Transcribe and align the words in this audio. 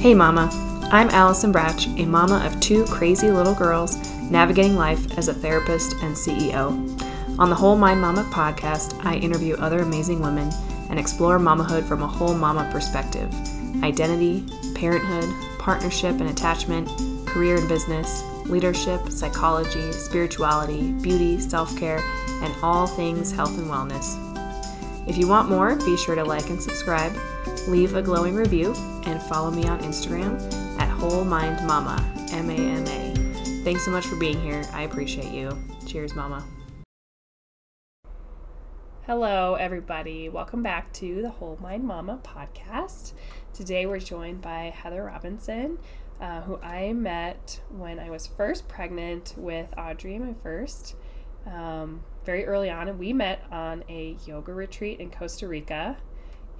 Hey, 0.00 0.14
Mama. 0.14 0.48
I'm 0.90 1.10
Allison 1.10 1.52
Bratsch, 1.52 2.00
a 2.00 2.06
mama 2.06 2.42
of 2.46 2.58
two 2.58 2.86
crazy 2.86 3.30
little 3.30 3.54
girls 3.54 3.98
navigating 4.30 4.74
life 4.74 5.18
as 5.18 5.28
a 5.28 5.34
therapist 5.34 5.92
and 6.02 6.16
CEO. 6.16 6.70
On 7.38 7.50
the 7.50 7.54
Whole 7.54 7.76
Mind 7.76 8.00
Mama 8.00 8.24
podcast, 8.32 8.98
I 9.04 9.16
interview 9.16 9.56
other 9.56 9.80
amazing 9.80 10.22
women 10.22 10.50
and 10.88 10.98
explore 10.98 11.38
mamahood 11.38 11.86
from 11.86 12.02
a 12.02 12.06
whole 12.06 12.32
mama 12.32 12.66
perspective 12.72 13.30
identity, 13.84 14.42
parenthood, 14.74 15.28
partnership 15.58 16.18
and 16.18 16.30
attachment, 16.30 16.88
career 17.26 17.58
and 17.58 17.68
business, 17.68 18.22
leadership, 18.46 19.06
psychology, 19.10 19.92
spirituality, 19.92 20.92
beauty, 20.92 21.38
self 21.38 21.76
care, 21.76 22.00
and 22.42 22.54
all 22.62 22.86
things 22.86 23.32
health 23.32 23.58
and 23.58 23.66
wellness. 23.66 24.16
If 25.06 25.18
you 25.18 25.28
want 25.28 25.50
more, 25.50 25.76
be 25.76 25.98
sure 25.98 26.14
to 26.14 26.24
like 26.24 26.48
and 26.48 26.62
subscribe, 26.62 27.12
leave 27.70 27.94
a 27.94 28.02
glowing 28.02 28.34
review, 28.34 28.74
and 29.06 29.22
follow 29.22 29.50
me 29.50 29.64
on 29.68 29.78
Instagram 29.80 30.40
at 30.80 30.88
Whole 30.88 31.24
Mind 31.24 31.64
Mama, 31.66 32.04
M 32.32 32.50
A 32.50 32.54
M 32.54 32.86
A. 32.86 33.14
Thanks 33.62 33.84
so 33.84 33.92
much 33.92 34.06
for 34.06 34.16
being 34.16 34.40
here. 34.42 34.62
I 34.72 34.82
appreciate 34.82 35.32
you. 35.32 35.56
Cheers, 35.86 36.14
Mama. 36.16 36.44
Hello, 39.06 39.54
everybody. 39.54 40.28
Welcome 40.28 40.62
back 40.62 40.92
to 40.94 41.22
the 41.22 41.30
Whole 41.30 41.58
Mind 41.60 41.84
Mama 41.84 42.20
podcast. 42.22 43.12
Today 43.52 43.86
we're 43.86 43.98
joined 43.98 44.40
by 44.40 44.72
Heather 44.76 45.04
Robinson, 45.04 45.78
uh, 46.20 46.40
who 46.42 46.58
I 46.58 46.92
met 46.92 47.60
when 47.70 47.98
I 47.98 48.10
was 48.10 48.26
first 48.26 48.68
pregnant 48.68 49.34
with 49.36 49.72
Audrey, 49.76 50.18
my 50.18 50.34
first, 50.42 50.96
um, 51.46 52.02
very 52.24 52.46
early 52.46 52.70
on. 52.70 52.88
And 52.88 52.98
we 52.98 53.12
met 53.12 53.44
on 53.50 53.84
a 53.88 54.16
yoga 54.26 54.52
retreat 54.52 55.00
in 55.00 55.10
Costa 55.10 55.46
Rica. 55.46 55.96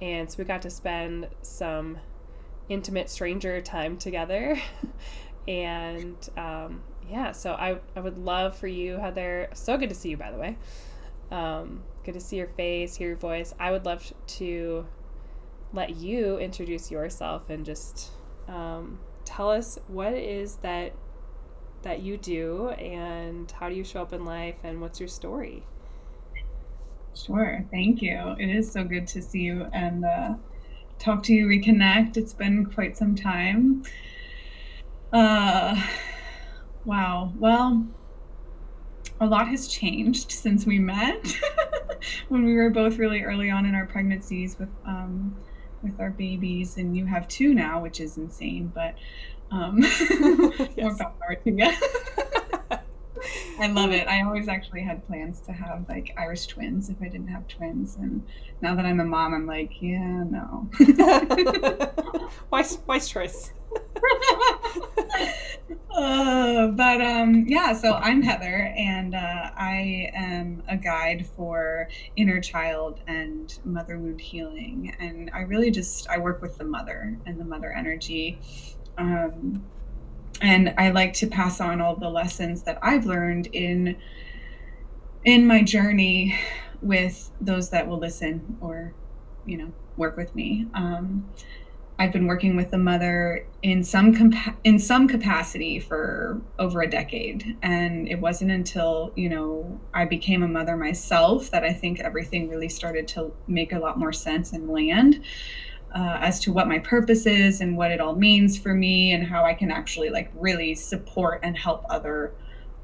And 0.01 0.29
so 0.29 0.37
we 0.39 0.45
got 0.45 0.63
to 0.63 0.69
spend 0.69 1.27
some 1.41 1.99
intimate 2.69 3.09
stranger 3.09 3.61
time 3.61 3.97
together. 3.97 4.59
and 5.47 6.17
um, 6.37 6.81
yeah, 7.09 7.31
so 7.31 7.53
I, 7.53 7.79
I 7.95 7.99
would 7.99 8.17
love 8.17 8.57
for 8.57 8.67
you, 8.67 8.97
Heather. 8.97 9.49
So 9.53 9.77
good 9.77 9.89
to 9.89 9.95
see 9.95 10.09
you, 10.09 10.17
by 10.17 10.31
the 10.31 10.37
way. 10.37 10.57
Um, 11.29 11.83
good 12.03 12.13
to 12.13 12.19
see 12.19 12.37
your 12.37 12.47
face, 12.47 12.95
hear 12.95 13.09
your 13.09 13.17
voice. 13.17 13.53
I 13.59 13.71
would 13.71 13.85
love 13.85 14.11
to 14.27 14.85
let 15.73 15.95
you 15.95 16.37
introduce 16.37 16.91
yourself 16.91 17.49
and 17.49 17.65
just 17.65 18.11
um, 18.47 18.99
tell 19.23 19.49
us 19.49 19.79
what 19.87 20.13
it 20.13 20.23
is 20.23 20.55
that 20.57 20.93
that 21.83 22.01
you 22.01 22.15
do 22.15 22.69
and 22.69 23.49
how 23.51 23.67
do 23.67 23.73
you 23.73 23.83
show 23.83 24.03
up 24.03 24.13
in 24.13 24.23
life 24.23 24.57
and 24.63 24.79
what's 24.81 24.99
your 24.99 25.09
story. 25.09 25.63
Sure, 27.15 27.65
thank 27.71 28.01
you. 28.01 28.35
It 28.39 28.49
is 28.49 28.71
so 28.71 28.83
good 28.83 29.07
to 29.07 29.21
see 29.21 29.41
you 29.41 29.67
and 29.73 30.05
uh, 30.05 30.33
talk 30.97 31.23
to 31.23 31.33
you, 31.33 31.47
reconnect. 31.47 32.17
It's 32.17 32.33
been 32.33 32.65
quite 32.65 32.97
some 32.97 33.15
time. 33.15 33.83
Uh, 35.11 35.81
wow. 36.85 37.33
Well, 37.37 37.85
a 39.19 39.25
lot 39.25 39.47
has 39.49 39.67
changed 39.67 40.31
since 40.31 40.65
we 40.65 40.79
met 40.79 41.37
when 42.29 42.45
we 42.45 42.53
were 42.53 42.69
both 42.69 42.97
really 42.97 43.21
early 43.21 43.49
on 43.49 43.65
in 43.65 43.75
our 43.75 43.85
pregnancies 43.85 44.57
with 44.57 44.69
um, 44.85 45.35
with 45.83 45.99
our 45.99 46.11
babies, 46.11 46.77
and 46.77 46.95
you 46.95 47.05
have 47.05 47.27
two 47.27 47.53
now, 47.53 47.81
which 47.81 47.99
is 47.99 48.17
insane. 48.17 48.71
But 48.73 48.95
um, 49.51 49.79
more 50.77 50.95
power 50.95 51.35
to 51.43 51.51
you. 51.51 51.71
I 53.59 53.67
love 53.67 53.91
it. 53.91 54.07
I 54.07 54.23
always 54.23 54.47
actually 54.47 54.81
had 54.81 55.05
plans 55.07 55.41
to 55.41 55.51
have 55.51 55.87
like 55.89 56.13
Irish 56.17 56.47
twins 56.47 56.89
if 56.89 57.01
I 57.01 57.07
didn't 57.07 57.27
have 57.27 57.47
twins, 57.47 57.95
and 57.95 58.25
now 58.61 58.75
that 58.75 58.85
I'm 58.85 58.99
a 58.99 59.05
mom, 59.05 59.33
I'm 59.33 59.45
like, 59.45 59.81
yeah, 59.81 60.23
no. 60.23 60.69
wise, 62.51 62.79
wise 62.87 63.09
choice. 63.09 63.51
uh, 65.95 66.67
but 66.67 67.01
um, 67.01 67.45
yeah, 67.47 67.73
so 67.73 67.93
I'm 67.93 68.21
Heather, 68.21 68.73
and 68.77 69.15
uh, 69.15 69.51
I 69.55 70.11
am 70.13 70.63
a 70.67 70.77
guide 70.77 71.27
for 71.35 71.87
inner 72.15 72.41
child 72.41 72.99
and 73.07 73.57
mother 73.65 73.99
wound 73.99 74.21
healing. 74.21 74.95
And 74.99 75.29
I 75.33 75.41
really 75.41 75.71
just 75.71 76.09
I 76.09 76.17
work 76.17 76.41
with 76.41 76.57
the 76.57 76.65
mother 76.65 77.17
and 77.25 77.39
the 77.39 77.45
mother 77.45 77.71
energy. 77.71 78.39
Um, 78.97 79.63
and 80.41 80.73
I 80.77 80.89
like 80.89 81.13
to 81.13 81.27
pass 81.27 81.61
on 81.61 81.79
all 81.81 81.95
the 81.95 82.09
lessons 82.09 82.63
that 82.63 82.79
I've 82.81 83.05
learned 83.05 83.47
in 83.47 83.97
in 85.23 85.45
my 85.45 85.61
journey 85.61 86.37
with 86.81 87.29
those 87.39 87.69
that 87.69 87.87
will 87.87 87.99
listen 87.99 88.57
or 88.59 88.93
you 89.45 89.57
know 89.57 89.71
work 89.97 90.17
with 90.17 90.33
me. 90.35 90.67
Um, 90.73 91.29
I've 91.99 92.11
been 92.11 92.25
working 92.25 92.55
with 92.55 92.71
the 92.71 92.79
mother 92.79 93.45
in 93.61 93.83
some 93.83 94.15
compa- 94.15 94.55
in 94.63 94.79
some 94.79 95.07
capacity 95.07 95.79
for 95.79 96.41
over 96.57 96.81
a 96.81 96.89
decade, 96.89 97.55
and 97.61 98.07
it 98.07 98.19
wasn't 98.19 98.49
until 98.49 99.11
you 99.15 99.29
know 99.29 99.79
I 99.93 100.05
became 100.05 100.41
a 100.41 100.47
mother 100.47 100.75
myself 100.75 101.51
that 101.51 101.63
I 101.63 101.73
think 101.73 101.99
everything 101.99 102.49
really 102.49 102.69
started 102.69 103.07
to 103.09 103.31
make 103.47 103.71
a 103.71 103.79
lot 103.79 103.99
more 103.99 104.11
sense 104.11 104.51
and 104.51 104.69
land 104.69 105.21
uh, 105.93 106.17
as 106.21 106.39
to 106.41 106.53
what 106.53 106.67
my 106.67 106.79
purpose 106.79 107.25
is 107.25 107.61
and 107.61 107.75
what 107.75 107.91
it 107.91 107.99
all 107.99 108.15
means 108.15 108.57
for 108.57 108.73
me 108.73 109.13
and 109.13 109.25
how 109.25 109.43
I 109.43 109.53
can 109.53 109.71
actually 109.71 110.09
like 110.09 110.31
really 110.35 110.75
support 110.75 111.41
and 111.43 111.57
help 111.57 111.85
other 111.89 112.33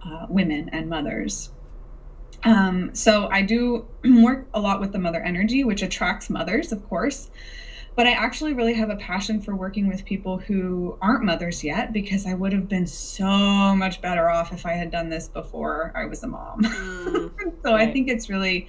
uh, 0.05 0.25
women 0.29 0.69
and 0.69 0.89
mothers. 0.89 1.51
Um, 2.43 2.93
so 2.93 3.27
I 3.29 3.41
do 3.41 3.87
work 4.03 4.47
a 4.53 4.59
lot 4.59 4.79
with 4.79 4.91
the 4.91 4.99
mother 4.99 5.21
energy, 5.21 5.63
which 5.63 5.81
attracts 5.81 6.29
mothers, 6.29 6.71
of 6.71 6.87
course. 6.87 7.29
But 7.95 8.05
I 8.05 8.11
actually 8.11 8.53
really 8.53 8.75
have 8.75 8.91
a 8.91 8.95
passion 8.97 9.41
for 9.41 9.55
working 9.55 9.87
with 9.87 10.05
people 10.05 10.37
who 10.37 10.99
aren't 11.01 11.23
mothers 11.23 11.63
yet 11.63 11.91
because 11.91 12.27
I 12.27 12.35
would 12.35 12.53
have 12.53 12.69
been 12.69 12.85
so 12.85 13.25
much 13.75 14.01
better 14.01 14.29
off 14.29 14.53
if 14.53 14.67
I 14.67 14.73
had 14.73 14.91
done 14.91 15.09
this 15.09 15.27
before 15.27 15.91
I 15.95 16.05
was 16.05 16.23
a 16.23 16.27
mom. 16.27 16.61
Mm, 17.07 17.31
so 17.63 17.71
right. 17.73 17.87
I 17.87 17.91
think 17.91 18.09
it's 18.09 18.29
really 18.29 18.67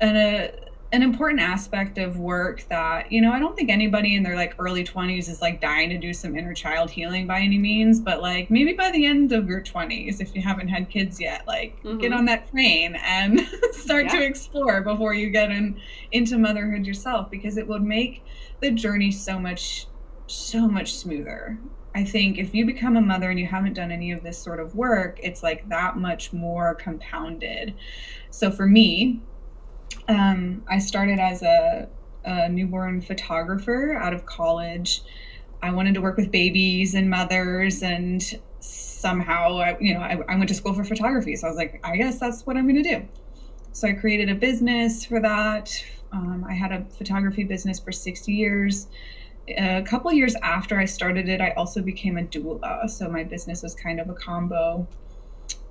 an, 0.00 0.16
a, 0.16 0.52
an 0.92 1.02
important 1.02 1.40
aspect 1.40 1.96
of 1.96 2.18
work 2.18 2.64
that 2.68 3.10
you 3.10 3.20
know 3.20 3.32
i 3.32 3.38
don't 3.38 3.56
think 3.56 3.70
anybody 3.70 4.14
in 4.14 4.22
their 4.22 4.36
like 4.36 4.54
early 4.58 4.84
20s 4.84 5.28
is 5.28 5.40
like 5.40 5.60
dying 5.60 5.88
to 5.88 5.96
do 5.96 6.12
some 6.12 6.36
inner 6.36 6.52
child 6.52 6.90
healing 6.90 7.26
by 7.26 7.40
any 7.40 7.58
means 7.58 7.98
but 7.98 8.20
like 8.20 8.50
maybe 8.50 8.74
by 8.74 8.90
the 8.90 9.06
end 9.06 9.32
of 9.32 9.48
your 9.48 9.62
20s 9.62 10.20
if 10.20 10.34
you 10.34 10.42
haven't 10.42 10.68
had 10.68 10.88
kids 10.90 11.18
yet 11.18 11.46
like 11.46 11.82
mm-hmm. 11.82 11.98
get 11.98 12.12
on 12.12 12.26
that 12.26 12.48
train 12.50 12.94
and 13.04 13.40
start 13.72 14.04
yeah. 14.06 14.12
to 14.12 14.24
explore 14.24 14.82
before 14.82 15.14
you 15.14 15.30
get 15.30 15.50
in 15.50 15.80
into 16.12 16.36
motherhood 16.38 16.86
yourself 16.86 17.30
because 17.30 17.56
it 17.56 17.66
would 17.66 17.82
make 17.82 18.22
the 18.60 18.70
journey 18.70 19.10
so 19.10 19.38
much 19.38 19.86
so 20.26 20.68
much 20.68 20.94
smoother 20.94 21.58
I 21.94 22.04
think 22.04 22.38
if 22.38 22.54
you 22.54 22.64
become 22.64 22.96
a 22.96 23.02
mother 23.02 23.28
and 23.28 23.38
you 23.38 23.46
haven't 23.46 23.74
done 23.74 23.90
any 23.92 24.12
of 24.12 24.22
this 24.22 24.38
sort 24.38 24.60
of 24.60 24.74
work, 24.74 25.20
it's 25.22 25.42
like 25.42 25.68
that 25.68 25.98
much 25.98 26.32
more 26.32 26.74
compounded. 26.74 27.74
So 28.30 28.50
for 28.50 28.66
me, 28.66 29.20
um, 30.08 30.62
I 30.68 30.78
started 30.78 31.18
as 31.18 31.42
a, 31.42 31.88
a 32.24 32.48
newborn 32.48 33.00
photographer 33.00 33.94
out 33.94 34.12
of 34.12 34.26
college. 34.26 35.02
I 35.62 35.70
wanted 35.70 35.94
to 35.94 36.00
work 36.00 36.16
with 36.16 36.30
babies 36.30 36.94
and 36.94 37.08
mothers, 37.08 37.82
and 37.82 38.22
somehow, 38.60 39.58
I, 39.58 39.76
you 39.80 39.94
know, 39.94 40.00
I, 40.00 40.18
I 40.28 40.36
went 40.36 40.48
to 40.48 40.54
school 40.54 40.74
for 40.74 40.84
photography. 40.84 41.36
So 41.36 41.46
I 41.46 41.50
was 41.50 41.56
like, 41.56 41.80
I 41.84 41.96
guess 41.96 42.18
that's 42.18 42.46
what 42.46 42.56
I'm 42.56 42.68
going 42.68 42.82
to 42.82 42.88
do. 42.88 43.08
So 43.72 43.88
I 43.88 43.92
created 43.92 44.28
a 44.28 44.34
business 44.34 45.04
for 45.04 45.20
that. 45.20 45.72
Um, 46.12 46.44
I 46.48 46.52
had 46.52 46.72
a 46.72 46.84
photography 46.84 47.44
business 47.44 47.80
for 47.80 47.90
six 47.90 48.28
years. 48.28 48.88
A 49.48 49.82
couple 49.82 50.12
years 50.12 50.36
after 50.42 50.78
I 50.78 50.84
started 50.84 51.28
it, 51.28 51.40
I 51.40 51.50
also 51.52 51.82
became 51.82 52.18
a 52.18 52.22
doula. 52.22 52.88
So 52.88 53.08
my 53.08 53.24
business 53.24 53.62
was 53.62 53.74
kind 53.74 53.98
of 53.98 54.08
a 54.10 54.14
combo 54.14 54.86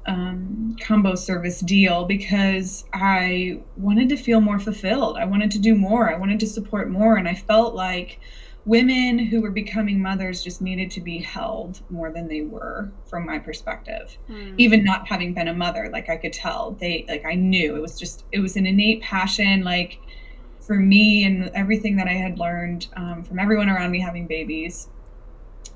um, 0.06 0.76
combo 0.82 1.16
service 1.16 1.60
deal 1.60 2.06
because 2.06 2.86
I 2.94 3.62
wanted 3.78 4.10
to 4.10 4.18
feel 4.18 4.42
more 4.42 4.60
fulfilled. 4.60 5.18
I 5.18 5.26
wanted 5.26 5.52
to 5.52 5.60
do 5.60 5.76
more. 5.76 6.12
I 6.12 6.18
wanted 6.18 6.40
to 6.42 6.48
support 6.48 6.90
more. 6.90 7.16
And 7.16 7.28
I 7.28 7.36
felt 7.36 7.76
like 7.76 8.20
women 8.66 9.18
who 9.20 9.42
were 9.42 9.52
becoming 9.52 10.02
mothers 10.02 10.44
just 10.44 10.62
needed 10.62 10.92
to 10.92 11.02
be 11.02 11.18
held 11.20 11.82
more 11.90 12.12
than 12.12 12.28
they 12.28 12.42
were 12.42 12.92
from 13.10 13.26
my 13.26 13.40
perspective. 13.40 14.18
Mm. 14.30 14.56
Even 14.58 14.84
not 14.84 15.08
having 15.08 15.34
been 15.34 15.48
a 15.48 15.54
mother, 15.54 15.90
like 15.92 16.10
I 16.10 16.18
could 16.18 16.34
tell, 16.34 16.72
they, 16.80 17.06
like, 17.08 17.26
I 17.26 17.36
knew 17.36 17.76
it 17.76 17.82
was 17.82 17.98
just, 17.98 18.26
it 18.32 18.40
was 18.40 18.56
an 18.56 18.66
innate 18.66 19.02
passion. 19.02 19.64
Like, 19.64 20.00
for 20.62 20.76
me 20.76 21.24
and 21.26 21.50
everything 21.56 21.98
that 21.98 22.08
I 22.08 22.14
had 22.14 22.38
learned 22.38 22.88
um, 22.96 23.24
from 23.24 23.40
everyone 23.40 23.68
around 23.68 23.92
me 23.92 24.00
having 24.00 24.28
babies. 24.28 24.90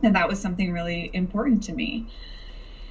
And 0.03 0.15
that 0.15 0.27
was 0.27 0.39
something 0.39 0.71
really 0.71 1.09
important 1.13 1.63
to 1.63 1.73
me. 1.73 2.07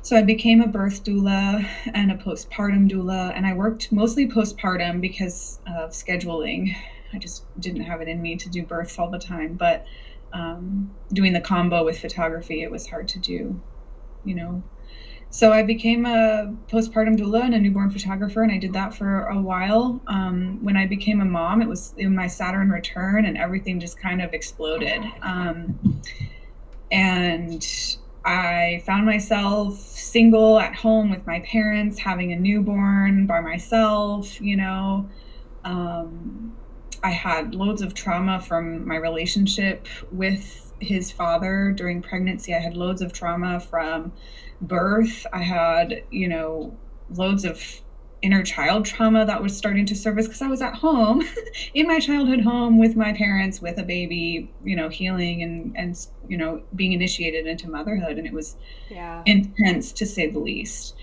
So 0.05 0.19
I 0.19 0.23
became 0.23 0.61
a 0.61 0.67
birth 0.67 1.03
doula 1.03 1.67
and 1.95 2.13
a 2.13 2.15
postpartum 2.15 2.91
doula, 2.91 3.33
and 3.35 3.47
I 3.47 3.55
worked 3.55 3.91
mostly 3.91 4.29
postpartum 4.29 5.01
because 5.01 5.61
of 5.67 5.93
scheduling. 5.93 6.77
I 7.15 7.17
just 7.17 7.47
didn't 7.59 7.85
have 7.85 8.03
it 8.03 8.09
in 8.09 8.21
me 8.21 8.37
to 8.37 8.51
do 8.51 8.65
births 8.65 8.99
all 8.99 9.09
the 9.09 9.19
time, 9.19 9.55
but 9.55 9.87
um, 10.35 10.95
doing 11.15 11.33
the 11.33 11.41
combo 11.41 11.87
with 11.87 11.99
photography, 11.99 12.63
it 12.63 12.71
was 12.71 12.87
hard 12.87 13.09
to 13.09 13.19
do, 13.19 13.59
you 14.27 14.35
know. 14.35 14.63
So 15.31 15.55
I 15.55 15.63
became 15.63 16.05
a 16.05 16.55
postpartum 16.69 17.17
doula 17.19 17.41
and 17.41 17.55
a 17.55 17.59
newborn 17.59 17.91
photographer, 17.91 18.43
and 18.43 18.53
I 18.53 18.59
did 18.59 18.75
that 18.75 18.95
for 18.95 19.25
a 19.29 19.41
while. 19.41 20.03
Um, 20.07 20.63
when 20.63 20.77
I 20.77 20.87
became 20.87 21.23
a 21.23 21.25
mom, 21.25 21.63
it 21.63 21.69
was 21.69 21.95
in 21.97 22.15
my 22.15 22.27
Saturn 22.27 22.69
return, 22.69 23.25
and 23.25 23.39
everything 23.39 23.81
just 23.81 23.99
kind 23.99 24.21
of 24.21 24.35
exploded. 24.35 25.03
Um, 25.23 26.03
and 26.93 27.67
I 28.25 28.83
found 28.87 29.05
myself 29.05 29.79
single 29.79 30.59
at 30.59 30.75
home 30.75 31.11
with 31.11 31.27
my 31.27 31.41
parents, 31.41 31.99
having 31.99 32.33
a 32.33 32.37
newborn 32.37 33.27
by 33.27 33.41
myself, 33.41 34.41
you 34.41 34.57
know. 34.57 35.09
Um, 35.65 36.57
I 37.03 37.11
had 37.11 37.55
loads 37.55 37.83
of 37.83 37.93
trauma 37.93 38.41
from 38.41 38.89
my 38.89 38.97
relationship 38.97 39.87
with 40.11 40.73
his 40.81 41.13
father 41.13 41.73
during 41.77 42.01
pregnancy. 42.01 42.55
I 42.55 42.61
had 42.61 42.77
loads 42.77 43.03
of 43.03 43.13
trauma 43.13 43.61
from 43.61 44.13
birth. 44.61 45.27
I 45.33 45.43
had, 45.43 46.03
you 46.11 46.29
know, 46.29 46.77
loads 47.11 47.45
of 47.45 47.83
inner 48.25 48.43
child 48.43 48.87
trauma 48.87 49.27
that 49.27 49.43
was 49.43 49.57
starting 49.57 49.85
to 49.85 49.95
surface 49.95 50.27
because 50.27 50.41
I 50.41 50.49
was 50.49 50.63
at 50.63 50.75
home 50.75 51.23
in 51.75 51.87
my 51.87 52.01
childhood 52.01 52.41
home 52.41 52.79
with 52.79 52.97
my 52.97 53.13
parents 53.13 53.61
with 53.61 53.79
a 53.79 53.83
baby, 53.83 54.51
you 54.65 54.75
know, 54.75 54.89
healing 54.89 55.43
and 55.43 55.77
and 55.77 56.07
you 56.27 56.39
know, 56.39 56.63
being 56.75 56.93
initiated 56.93 57.47
into 57.47 57.69
motherhood 57.69 58.17
and 58.17 58.27
it 58.27 58.33
was 58.33 58.57
yeah. 58.91 59.23
intense 59.27 59.93
to 59.93 60.07
say 60.07 60.31
the 60.31 60.39
least. 60.39 60.97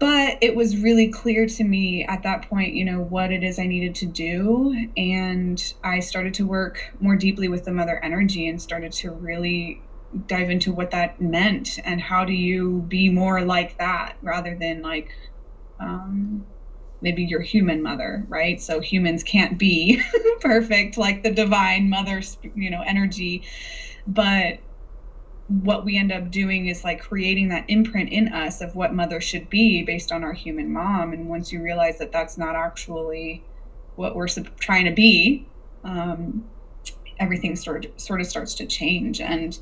But 0.00 0.38
it 0.40 0.54
was 0.54 0.76
really 0.76 1.08
clear 1.08 1.46
to 1.46 1.64
me 1.64 2.04
at 2.04 2.22
that 2.24 2.48
point, 2.48 2.74
you 2.74 2.84
know, 2.84 3.00
what 3.00 3.32
it 3.32 3.42
is 3.42 3.58
I 3.58 3.66
needed 3.66 3.94
to 3.96 4.06
do 4.06 4.88
and 4.96 5.74
I 5.82 6.00
started 6.00 6.34
to 6.34 6.46
work 6.46 6.94
more 7.00 7.16
deeply 7.16 7.48
with 7.48 7.64
the 7.64 7.72
mother 7.72 8.02
energy 8.04 8.48
and 8.48 8.60
started 8.60 8.92
to 8.92 9.12
really 9.12 9.82
dive 10.26 10.50
into 10.50 10.72
what 10.72 10.90
that 10.90 11.20
meant 11.20 11.78
and 11.84 12.00
how 12.00 12.24
do 12.24 12.32
you 12.32 12.84
be 12.88 13.10
more 13.10 13.42
like 13.42 13.76
that 13.78 14.16
rather 14.22 14.56
than 14.58 14.82
like 14.82 15.12
um, 15.80 16.46
maybe 17.00 17.24
your 17.24 17.40
human 17.40 17.82
mother, 17.82 18.24
right? 18.28 18.60
So 18.60 18.80
humans 18.80 19.22
can't 19.22 19.58
be 19.58 20.02
perfect 20.40 20.96
like 20.96 21.22
the 21.22 21.30
divine 21.30 21.88
mother, 21.88 22.22
you 22.54 22.70
know, 22.70 22.82
energy, 22.82 23.44
but 24.06 24.58
what 25.48 25.84
we 25.84 25.96
end 25.96 26.12
up 26.12 26.30
doing 26.30 26.66
is 26.66 26.84
like 26.84 27.00
creating 27.00 27.48
that 27.48 27.64
imprint 27.68 28.10
in 28.10 28.28
us 28.28 28.60
of 28.60 28.74
what 28.74 28.92
mother 28.92 29.20
should 29.20 29.48
be 29.48 29.82
based 29.82 30.12
on 30.12 30.22
our 30.22 30.34
human 30.34 30.70
mom. 30.70 31.12
And 31.12 31.26
once 31.26 31.52
you 31.52 31.62
realize 31.62 31.98
that 31.98 32.12
that's 32.12 32.36
not 32.36 32.54
actually 32.54 33.42
what 33.96 34.14
we're 34.14 34.28
trying 34.28 34.84
to 34.84 34.92
be 34.92 35.46
um, 35.84 36.44
everything 37.18 37.56
sort 37.56 37.86
of, 37.86 37.92
sort 37.98 38.20
of 38.20 38.26
starts 38.26 38.54
to 38.54 38.66
change. 38.66 39.20
And 39.20 39.58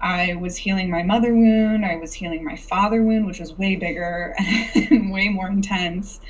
I 0.00 0.34
was 0.34 0.56
healing 0.56 0.90
my 0.90 1.02
mother 1.02 1.34
wound. 1.34 1.84
I 1.84 1.96
was 1.96 2.14
healing 2.14 2.44
my 2.44 2.56
father 2.56 3.02
wound, 3.02 3.26
which 3.26 3.38
was 3.38 3.52
way 3.52 3.76
bigger 3.76 4.34
and 4.74 5.12
way 5.12 5.28
more 5.28 5.48
intense. 5.48 6.20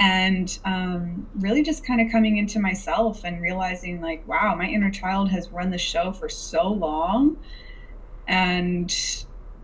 And 0.00 0.56
um, 0.64 1.26
really 1.34 1.64
just 1.64 1.84
kind 1.84 2.00
of 2.00 2.12
coming 2.12 2.36
into 2.36 2.60
myself 2.60 3.24
and 3.24 3.42
realizing, 3.42 4.00
like, 4.00 4.26
wow, 4.28 4.54
my 4.54 4.66
inner 4.66 4.90
child 4.90 5.30
has 5.30 5.50
run 5.50 5.70
the 5.70 5.78
show 5.78 6.12
for 6.12 6.28
so 6.28 6.68
long 6.68 7.36
and 8.28 8.94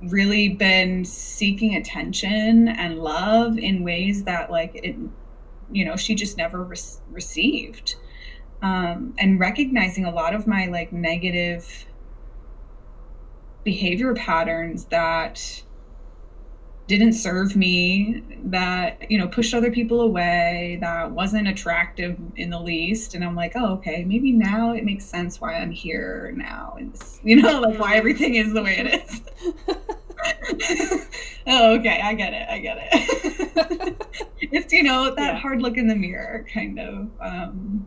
really 0.02 0.48
been 0.48 1.04
seeking 1.04 1.76
attention 1.76 2.66
and 2.66 2.98
love 2.98 3.56
in 3.58 3.84
ways 3.84 4.24
that, 4.24 4.50
like, 4.50 4.72
it, 4.74 4.96
you 5.70 5.84
know, 5.84 5.94
she 5.94 6.16
just 6.16 6.36
never 6.36 6.64
re- 6.64 6.76
received. 7.12 7.94
Um, 8.60 9.14
and 9.18 9.38
recognizing 9.38 10.04
a 10.04 10.10
lot 10.10 10.34
of 10.34 10.48
my, 10.48 10.66
like, 10.66 10.92
negative 10.92 11.86
behavior 13.64 14.14
patterns 14.14 14.84
that 14.86 15.62
didn't 16.86 17.14
serve 17.14 17.56
me 17.56 18.22
that 18.44 19.10
you 19.10 19.16
know 19.16 19.26
pushed 19.26 19.54
other 19.54 19.70
people 19.70 20.02
away 20.02 20.76
that 20.82 21.10
wasn't 21.10 21.48
attractive 21.48 22.18
in 22.36 22.50
the 22.50 22.60
least. 22.60 23.14
And 23.14 23.24
i'm 23.24 23.34
like 23.34 23.52
oh 23.54 23.74
okay 23.74 24.04
maybe 24.04 24.32
now 24.32 24.72
it 24.72 24.84
makes 24.84 25.04
sense 25.04 25.40
why 25.40 25.54
i'm 25.54 25.70
here 25.70 26.32
now. 26.36 26.76
And 26.78 26.94
you 27.22 27.40
know 27.40 27.60
like 27.60 27.78
why 27.78 27.96
everything 27.96 28.34
is 28.34 28.52
the 28.52 28.62
way 28.62 28.76
it 28.78 29.02
is. 29.02 29.22
Oh 31.46 31.74
okay 31.74 32.00
i 32.02 32.14
get 32.14 32.32
it 32.32 32.48
i 32.48 32.58
get 32.58 32.78
it. 32.80 34.00
It's 34.52 34.72
you 34.72 34.82
know 34.82 35.14
that 35.14 35.34
yeah. 35.34 35.38
hard 35.38 35.62
look 35.62 35.76
in 35.76 35.88
the 35.88 35.96
mirror 35.96 36.46
kind 36.52 36.78
of 36.78 37.08
um 37.20 37.86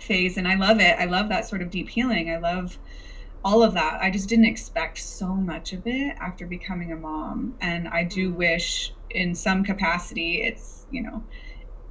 phase. 0.00 0.36
And 0.36 0.46
i 0.46 0.54
love 0.54 0.80
it 0.80 0.98
i 0.98 1.06
love 1.06 1.28
that 1.30 1.48
sort 1.48 1.62
of 1.62 1.70
deep 1.70 1.88
healing. 1.88 2.30
I 2.30 2.36
love 2.38 2.78
all 3.48 3.62
of 3.62 3.72
that. 3.72 3.98
I 4.02 4.10
just 4.10 4.28
didn't 4.28 4.44
expect 4.44 4.98
so 4.98 5.28
much 5.28 5.72
of 5.72 5.86
it 5.86 6.14
after 6.20 6.46
becoming 6.46 6.92
a 6.92 6.96
mom. 6.96 7.54
And 7.62 7.88
I 7.88 8.04
do 8.04 8.30
mm. 8.30 8.34
wish 8.34 8.92
in 9.08 9.34
some 9.34 9.64
capacity 9.64 10.42
it's, 10.42 10.84
you 10.90 11.02
know, 11.02 11.24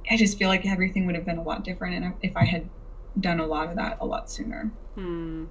I 0.08 0.16
just 0.16 0.38
feel 0.38 0.48
like 0.48 0.64
everything 0.64 1.04
would 1.06 1.16
have 1.16 1.24
been 1.24 1.36
a 1.36 1.42
lot 1.42 1.64
different 1.64 1.96
and 1.96 2.14
if 2.22 2.36
I 2.36 2.44
had 2.44 2.68
done 3.18 3.40
a 3.40 3.46
lot 3.46 3.70
of 3.70 3.74
that 3.74 3.98
a 4.00 4.06
lot 4.06 4.30
sooner. 4.30 4.70
Hmm. 4.94 5.46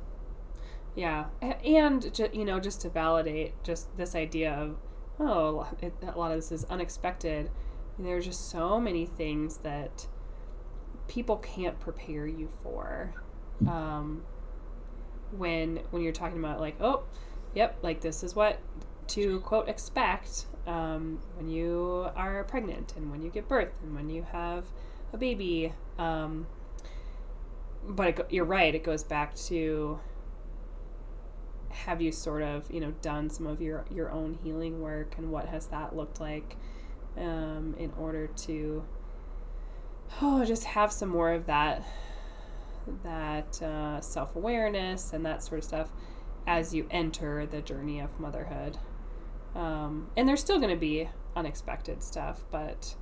Yeah. 0.95 1.25
And, 1.41 2.17
you 2.31 2.45
know, 2.45 2.61
just 2.61 2.79
to 2.81 2.89
validate 2.89 3.61
just 3.65 3.97
this 3.97 4.15
idea 4.15 4.53
of, 4.53 4.77
oh, 5.19 5.67
a 5.83 6.17
lot 6.17 6.31
of 6.31 6.37
this 6.37 6.53
is 6.53 6.63
unexpected. 6.65 7.51
There's 7.99 8.23
just 8.23 8.49
so 8.49 8.79
many 8.79 9.05
things 9.05 9.57
that 9.57 10.07
people 11.09 11.35
can't 11.35 11.77
prepare 11.81 12.27
you 12.27 12.47
for. 12.63 13.13
Um, 13.67 14.23
when 15.31 15.77
when 15.91 16.01
you're 16.01 16.13
talking 16.13 16.39
about 16.39 16.59
like 16.59 16.75
oh 16.81 17.03
yep 17.53 17.77
like 17.81 18.01
this 18.01 18.23
is 18.23 18.35
what 18.35 18.59
to 19.07 19.39
quote 19.41 19.69
expect 19.69 20.45
um, 20.65 21.19
when 21.37 21.47
you 21.47 22.09
are 22.15 22.43
pregnant 22.43 22.93
and 22.97 23.09
when 23.09 23.21
you 23.21 23.29
give 23.29 23.47
birth 23.47 23.73
and 23.83 23.95
when 23.95 24.09
you 24.09 24.25
have 24.31 24.65
a 25.13 25.17
baby 25.17 25.73
um, 25.97 26.45
but 27.87 28.07
it, 28.07 28.27
you're 28.29 28.45
right 28.45 28.75
it 28.75 28.83
goes 28.83 29.03
back 29.03 29.33
to 29.35 29.99
have 31.69 32.01
you 32.01 32.11
sort 32.11 32.41
of 32.41 32.69
you 32.71 32.79
know 32.79 32.91
done 33.01 33.29
some 33.29 33.47
of 33.47 33.61
your 33.61 33.85
your 33.93 34.11
own 34.11 34.37
healing 34.43 34.81
work 34.81 35.15
and 35.17 35.31
what 35.31 35.47
has 35.47 35.67
that 35.67 35.95
looked 35.95 36.19
like 36.19 36.57
um, 37.17 37.75
in 37.77 37.91
order 37.97 38.27
to 38.27 38.83
oh 40.21 40.43
just 40.43 40.65
have 40.65 40.91
some 40.91 41.09
more 41.09 41.31
of 41.31 41.45
that 41.45 41.83
that 43.03 43.61
uh, 43.61 44.01
self 44.01 44.35
awareness 44.35 45.13
and 45.13 45.25
that 45.25 45.43
sort 45.43 45.59
of 45.59 45.63
stuff 45.63 45.89
as 46.45 46.73
you 46.73 46.87
enter 46.89 47.45
the 47.45 47.61
journey 47.61 47.99
of 47.99 48.19
motherhood. 48.19 48.77
Um, 49.55 50.09
and 50.15 50.27
there's 50.27 50.39
still 50.39 50.57
going 50.57 50.73
to 50.73 50.79
be 50.79 51.09
unexpected 51.35 52.03
stuff, 52.03 52.45
but 52.51 52.95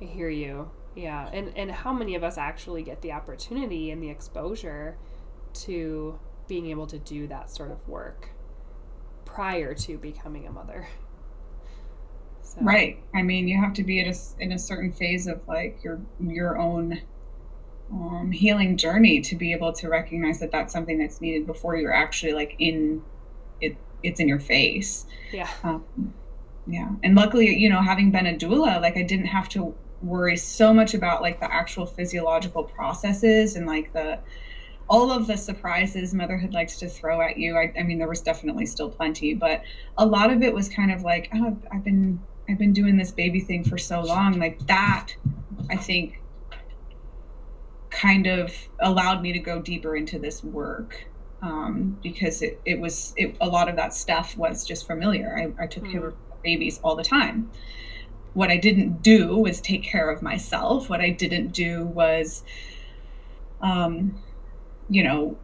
I 0.00 0.04
hear 0.04 0.28
you. 0.28 0.70
Yeah. 0.94 1.28
And, 1.32 1.52
and 1.56 1.70
how 1.70 1.92
many 1.92 2.14
of 2.14 2.22
us 2.22 2.38
actually 2.38 2.82
get 2.82 3.02
the 3.02 3.12
opportunity 3.12 3.90
and 3.90 4.02
the 4.02 4.10
exposure 4.10 4.96
to 5.54 6.18
being 6.46 6.66
able 6.70 6.86
to 6.86 6.98
do 6.98 7.26
that 7.28 7.50
sort 7.50 7.70
of 7.70 7.86
work 7.88 8.30
prior 9.24 9.74
to 9.74 9.98
becoming 9.98 10.46
a 10.46 10.52
mother? 10.52 10.86
So. 12.42 12.60
Right. 12.60 13.02
I 13.14 13.22
mean, 13.22 13.48
you 13.48 13.60
have 13.60 13.72
to 13.74 13.82
be 13.82 14.00
at 14.00 14.06
a, 14.06 14.18
in 14.38 14.52
a 14.52 14.58
certain 14.58 14.92
phase 14.92 15.26
of 15.26 15.40
like 15.48 15.82
your 15.82 16.00
your 16.20 16.58
own 16.58 17.00
um, 17.92 18.30
healing 18.32 18.76
journey 18.76 19.20
to 19.20 19.36
be 19.36 19.52
able 19.52 19.72
to 19.72 19.88
recognize 19.88 20.40
that 20.40 20.50
that's 20.50 20.72
something 20.72 20.98
that's 20.98 21.20
needed 21.20 21.46
before 21.46 21.76
you're 21.76 21.92
actually 21.92 22.32
like 22.32 22.54
in 22.58 23.02
it 23.60 23.76
it's 24.02 24.20
in 24.20 24.28
your 24.28 24.40
face. 24.40 25.06
Yeah. 25.32 25.48
Um, 25.62 25.84
yeah. 26.66 26.90
And 27.02 27.14
luckily 27.14 27.54
you 27.56 27.68
know 27.68 27.82
having 27.82 28.10
been 28.10 28.26
a 28.26 28.34
doula 28.34 28.80
like 28.80 28.96
i 28.96 29.02
didn't 29.02 29.26
have 29.26 29.48
to 29.50 29.74
worry 30.02 30.36
so 30.36 30.72
much 30.72 30.94
about 30.94 31.22
like 31.22 31.40
the 31.40 31.52
actual 31.52 31.86
physiological 31.86 32.64
processes 32.64 33.56
and 33.56 33.66
like 33.66 33.92
the 33.92 34.18
all 34.88 35.10
of 35.10 35.26
the 35.26 35.36
surprises 35.36 36.12
motherhood 36.12 36.52
likes 36.52 36.78
to 36.78 36.86
throw 36.86 37.22
at 37.22 37.38
you. 37.38 37.56
I, 37.56 37.72
I 37.78 37.82
mean 37.82 37.98
there 37.98 38.08
was 38.08 38.20
definitely 38.20 38.66
still 38.66 38.88
plenty 38.88 39.34
but 39.34 39.62
a 39.98 40.06
lot 40.06 40.30
of 40.30 40.42
it 40.42 40.52
was 40.54 40.68
kind 40.68 40.90
of 40.90 41.02
like 41.02 41.30
oh 41.34 41.56
i've 41.72 41.84
been 41.84 42.20
i've 42.48 42.58
been 42.58 42.72
doing 42.72 42.96
this 42.96 43.10
baby 43.10 43.40
thing 43.40 43.62
for 43.64 43.78
so 43.78 44.00
long. 44.00 44.38
Like 44.38 44.66
that 44.66 45.14
i 45.70 45.76
think 45.76 46.20
kind 47.94 48.26
of 48.26 48.52
allowed 48.80 49.22
me 49.22 49.32
to 49.32 49.38
go 49.38 49.62
deeper 49.62 49.96
into 49.96 50.18
this 50.18 50.42
work 50.42 51.06
um, 51.42 51.98
because 52.02 52.42
it, 52.42 52.60
it 52.64 52.80
was 52.80 53.14
it, 53.16 53.36
a 53.40 53.46
lot 53.46 53.68
of 53.68 53.76
that 53.76 53.94
stuff 53.94 54.36
was 54.36 54.66
just 54.66 54.86
familiar. 54.86 55.54
I, 55.58 55.64
I 55.64 55.66
took 55.66 55.84
mm. 55.84 55.92
care 55.92 56.08
of 56.08 56.14
babies 56.42 56.80
all 56.82 56.96
the 56.96 57.04
time. 57.04 57.50
What 58.32 58.50
I 58.50 58.56
didn't 58.56 59.02
do 59.02 59.36
was 59.36 59.60
take 59.60 59.84
care 59.84 60.10
of 60.10 60.22
myself. 60.22 60.90
What 60.90 61.00
I 61.00 61.10
didn't 61.10 61.48
do 61.48 61.84
was, 61.84 62.42
um, 63.60 64.20
you 64.88 65.04
know, 65.04 65.38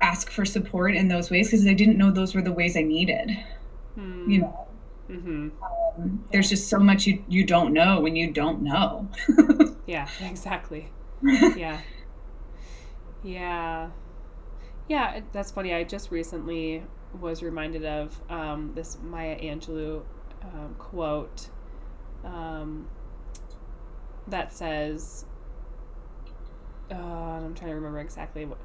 ask 0.00 0.30
for 0.30 0.44
support 0.44 0.94
in 0.94 1.08
those 1.08 1.30
ways 1.30 1.50
because 1.50 1.66
I 1.66 1.74
didn't 1.74 1.98
know 1.98 2.10
those 2.10 2.34
were 2.34 2.42
the 2.42 2.52
ways 2.52 2.76
I 2.76 2.82
needed. 2.82 3.30
Mm. 3.98 4.32
You 4.32 4.40
know, 4.40 4.66
mm-hmm. 5.10 5.48
um, 6.00 6.24
there's 6.32 6.48
just 6.48 6.68
so 6.68 6.78
much 6.78 7.06
you 7.06 7.22
you 7.28 7.44
don't 7.44 7.74
know 7.74 8.00
when 8.00 8.16
you 8.16 8.30
don't 8.30 8.62
know. 8.62 9.08
yeah, 9.86 10.08
exactly. 10.20 10.88
Yeah. 11.22 11.80
Yeah. 13.22 13.90
Yeah, 14.88 15.20
that's 15.32 15.50
funny. 15.50 15.74
I 15.74 15.84
just 15.84 16.10
recently 16.10 16.82
was 17.20 17.42
reminded 17.42 17.84
of 17.84 18.20
um, 18.30 18.72
this 18.74 18.98
Maya 19.02 19.38
Angelou 19.40 20.02
um, 20.42 20.74
quote 20.78 21.48
um, 22.24 22.88
that 24.26 24.52
says, 24.52 25.24
uh, 26.90 26.94
I'm 26.94 27.54
trying 27.54 27.70
to 27.70 27.74
remember 27.74 28.00
exactly 28.00 28.44
what, 28.44 28.58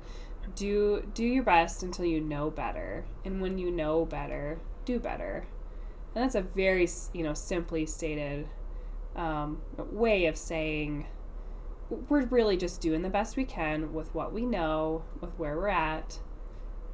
do 0.56 1.06
do 1.14 1.24
your 1.26 1.44
best 1.44 1.84
until 1.84 2.06
you 2.06 2.22
know 2.22 2.50
better 2.50 3.06
and 3.26 3.42
when 3.42 3.58
you 3.58 3.70
know 3.70 4.06
better 4.06 4.60
do 4.86 4.98
better 5.00 5.46
and 6.16 6.24
that's 6.24 6.36
a 6.36 6.42
very 6.42 6.88
you 7.14 7.24
know 7.24 7.34
simply 7.34 7.86
stated 7.86 8.48
um, 9.16 9.62
way 9.78 10.28
of 10.28 10.38
saying 10.38 11.06
we're 11.90 12.26
really 12.26 12.58
just 12.58 12.82
doing 12.82 13.02
the 13.02 13.10
best 13.10 13.38
we 13.38 13.46
can 13.46 13.94
with 13.94 14.14
what 14.14 14.34
we 14.34 14.46
know 14.46 15.04
with 15.22 15.32
where 15.38 15.56
we're 15.56 15.70
at 15.70 16.20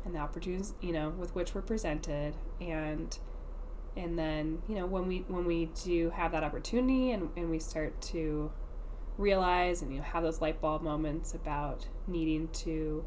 and 0.05 0.13
the 0.13 0.19
opportunities 0.19 0.73
you 0.81 0.91
know 0.91 1.09
with 1.09 1.33
which 1.35 1.55
we're 1.55 1.61
presented. 1.61 2.35
And 2.61 3.17
and 3.95 4.17
then 4.17 4.61
you 4.67 4.75
know 4.75 4.85
when 4.85 5.07
we 5.07 5.25
when 5.27 5.45
we 5.45 5.65
do 5.83 6.09
have 6.11 6.31
that 6.31 6.43
opportunity 6.43 7.11
and, 7.11 7.29
and 7.35 7.49
we 7.49 7.59
start 7.59 7.99
to 8.01 8.51
realize 9.17 9.81
and 9.81 9.91
you 9.91 9.99
know 9.99 10.03
have 10.03 10.23
those 10.23 10.41
light 10.41 10.59
bulb 10.59 10.81
moments 10.81 11.33
about 11.33 11.87
needing 12.07 12.47
to 12.49 13.05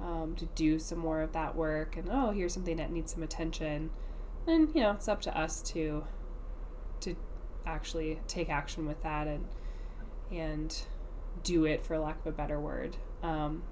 um, 0.00 0.34
to 0.36 0.46
do 0.54 0.78
some 0.78 0.98
more 0.98 1.20
of 1.20 1.32
that 1.32 1.54
work 1.54 1.96
and 1.96 2.08
oh 2.10 2.30
here's 2.30 2.52
something 2.52 2.76
that 2.76 2.92
needs 2.92 3.12
some 3.12 3.22
attention 3.22 3.90
then 4.46 4.68
you 4.74 4.80
know 4.80 4.92
it's 4.92 5.08
up 5.08 5.20
to 5.20 5.36
us 5.36 5.62
to 5.62 6.04
to 7.00 7.16
actually 7.66 8.20
take 8.28 8.48
action 8.48 8.86
with 8.86 9.02
that 9.02 9.26
and 9.26 9.46
and 10.30 10.86
do 11.42 11.64
it 11.64 11.84
for 11.84 11.98
lack 11.98 12.18
of 12.20 12.26
a 12.26 12.32
better 12.32 12.60
word 12.60 12.96
um, 13.22 13.62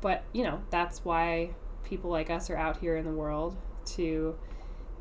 but 0.00 0.24
you 0.32 0.44
know 0.44 0.60
that's 0.70 1.04
why 1.04 1.50
people 1.84 2.10
like 2.10 2.30
us 2.30 2.50
are 2.50 2.56
out 2.56 2.78
here 2.78 2.96
in 2.96 3.04
the 3.04 3.12
world 3.12 3.56
to 3.84 4.36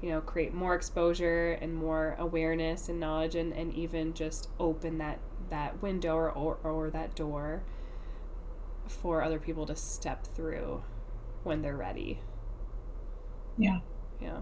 you 0.02 0.10
know 0.10 0.22
create 0.22 0.54
more 0.54 0.76
exposure 0.76 1.54
and 1.62 1.74
more 1.74 2.16
awareness 2.20 2.90
and 2.90 3.00
knowledge 3.00 3.36
and, 3.36 3.54
and 3.54 3.74
even 3.74 4.14
just 4.14 4.50
open 4.60 4.98
that 4.98 5.20
that 5.50 5.82
window 5.82 6.16
or, 6.16 6.32
or, 6.32 6.58
or 6.64 6.90
that 6.90 7.16
door 7.16 7.64
for 8.88 9.22
other 9.22 9.40
people 9.40 9.66
to 9.66 9.76
step 9.76 10.26
through 10.26 10.82
when 11.44 11.62
they're 11.62 11.78
ready. 11.78 12.20
Yeah. 13.58 13.80
Yeah. 14.22 14.42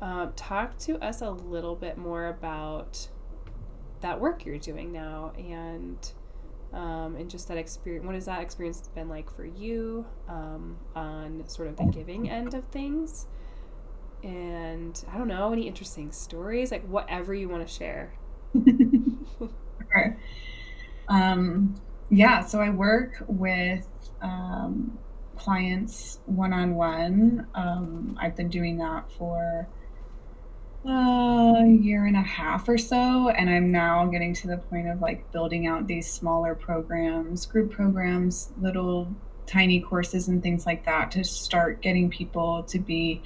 Um, 0.00 0.32
talk 0.34 0.78
to 0.78 0.98
us 1.04 1.20
a 1.20 1.30
little 1.30 1.76
bit 1.76 1.96
more 1.96 2.26
about 2.26 3.08
that 4.00 4.18
work 4.20 4.44
you're 4.44 4.58
doing 4.58 4.92
now 4.92 5.32
and 5.38 6.12
um, 6.72 7.16
and 7.16 7.30
just 7.30 7.48
that 7.48 7.56
experience. 7.56 8.04
What 8.04 8.14
has 8.14 8.26
that 8.26 8.40
experience 8.42 8.88
been 8.94 9.08
like 9.08 9.34
for 9.34 9.44
you 9.44 10.06
um, 10.28 10.76
on 10.94 11.44
sort 11.46 11.68
of 11.68 11.76
the 11.76 11.84
giving 11.84 12.30
end 12.30 12.54
of 12.54 12.64
things? 12.66 13.26
And 14.22 15.04
I 15.12 15.18
don't 15.18 15.28
know, 15.28 15.52
any 15.52 15.66
interesting 15.66 16.12
stories, 16.12 16.70
like 16.70 16.86
whatever 16.86 17.34
you 17.34 17.48
want 17.48 17.66
to 17.66 17.72
share. 17.72 18.14
Um, 21.08 21.74
yeah, 22.10 22.44
so 22.44 22.60
I 22.60 22.70
work 22.70 23.24
with 23.26 23.86
um, 24.20 24.98
clients 25.36 26.20
one 26.26 26.52
on 26.52 26.74
one. 26.74 27.46
I've 28.20 28.36
been 28.36 28.48
doing 28.48 28.78
that 28.78 29.10
for 29.12 29.68
a 30.84 31.78
year 31.80 32.06
and 32.06 32.16
a 32.16 32.22
half 32.22 32.68
or 32.68 32.76
so, 32.76 33.28
and 33.28 33.48
I'm 33.48 33.70
now 33.70 34.06
getting 34.06 34.34
to 34.34 34.48
the 34.48 34.56
point 34.56 34.88
of 34.88 35.00
like 35.00 35.30
building 35.32 35.66
out 35.66 35.86
these 35.86 36.10
smaller 36.10 36.54
programs, 36.54 37.46
group 37.46 37.70
programs, 37.70 38.50
little 38.60 39.08
tiny 39.46 39.80
courses, 39.80 40.28
and 40.28 40.42
things 40.42 40.66
like 40.66 40.84
that 40.84 41.10
to 41.12 41.24
start 41.24 41.82
getting 41.82 42.10
people 42.10 42.64
to 42.64 42.78
be 42.78 43.22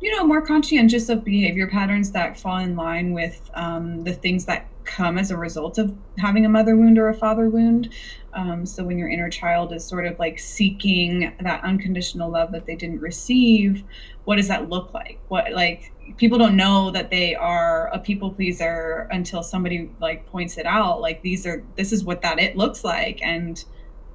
you 0.00 0.14
know 0.14 0.26
more 0.26 0.42
conscientious 0.42 1.08
of 1.08 1.24
behavior 1.24 1.66
patterns 1.66 2.12
that 2.12 2.38
fall 2.38 2.58
in 2.58 2.76
line 2.76 3.12
with 3.12 3.50
um, 3.54 4.04
the 4.04 4.12
things 4.12 4.44
that 4.46 4.68
come 4.86 5.18
as 5.18 5.30
a 5.30 5.36
result 5.36 5.76
of 5.78 5.94
having 6.18 6.46
a 6.46 6.48
mother 6.48 6.76
wound 6.76 6.98
or 6.98 7.08
a 7.08 7.14
father 7.14 7.50
wound 7.50 7.92
um, 8.36 8.66
so 8.66 8.84
when 8.84 8.98
your 8.98 9.08
inner 9.08 9.30
child 9.30 9.72
is 9.72 9.82
sort 9.82 10.04
of 10.04 10.18
like 10.18 10.38
seeking 10.38 11.34
that 11.40 11.64
unconditional 11.64 12.30
love 12.30 12.52
that 12.52 12.66
they 12.66 12.76
didn't 12.76 13.00
receive, 13.00 13.82
what 14.24 14.36
does 14.36 14.48
that 14.48 14.68
look 14.68 14.92
like? 14.92 15.18
What 15.28 15.52
like 15.52 15.90
people 16.18 16.36
don't 16.36 16.54
know 16.54 16.90
that 16.90 17.10
they 17.10 17.34
are 17.34 17.88
a 17.94 17.98
people 17.98 18.30
pleaser 18.30 19.08
until 19.10 19.42
somebody 19.42 19.90
like 20.00 20.26
points 20.26 20.58
it 20.58 20.66
out. 20.66 21.00
Like 21.00 21.22
these 21.22 21.46
are 21.46 21.64
this 21.76 21.92
is 21.92 22.04
what 22.04 22.20
that 22.22 22.38
it 22.38 22.58
looks 22.58 22.84
like, 22.84 23.20
and 23.22 23.64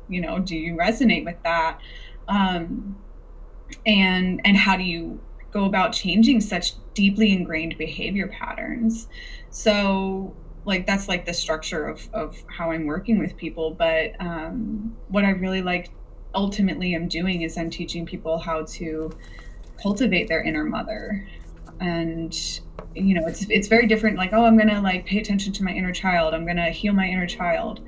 you 0.07 0.21
know, 0.21 0.37
do 0.37 0.55
you 0.55 0.75
resonate 0.75 1.25
with 1.25 1.41
that? 1.43 1.79
Um, 2.27 2.95
and 3.87 4.39
and 4.45 4.55
how 4.55 4.77
do 4.77 4.83
you 4.83 5.19
go 5.49 5.65
about 5.65 5.93
changing 5.93 6.41
such 6.41 6.73
deeply 6.93 7.31
ingrained 7.31 7.75
behavior 7.75 8.27
patterns? 8.27 9.07
So 9.49 10.35
like 10.65 10.85
that's 10.85 11.07
like 11.07 11.25
the 11.25 11.33
structure 11.33 11.87
of 11.87 12.09
of 12.13 12.43
how 12.47 12.71
I'm 12.71 12.85
working 12.85 13.19
with 13.19 13.35
people. 13.37 13.71
But 13.71 14.13
um, 14.19 14.95
what 15.07 15.25
I 15.25 15.31
really 15.31 15.61
like 15.61 15.89
ultimately 16.33 16.95
am 16.95 17.07
doing 17.07 17.41
is 17.41 17.57
I'm 17.57 17.69
teaching 17.69 18.05
people 18.05 18.37
how 18.37 18.63
to 18.63 19.11
cultivate 19.81 20.27
their 20.27 20.43
inner 20.43 20.63
mother. 20.63 21.27
And 21.79 22.33
you 22.93 23.15
know 23.15 23.25
it's 23.25 23.45
it's 23.49 23.67
very 23.67 23.87
different 23.87 24.17
like 24.17 24.33
oh 24.33 24.43
i'm 24.43 24.57
gonna 24.57 24.81
like 24.81 25.05
pay 25.05 25.17
attention 25.17 25.53
to 25.53 25.63
my 25.63 25.71
inner 25.71 25.93
child 25.93 26.33
i'm 26.33 26.45
gonna 26.45 26.69
heal 26.69 26.93
my 26.93 27.07
inner 27.07 27.27
child. 27.27 27.79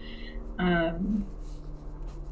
Um 0.59 1.25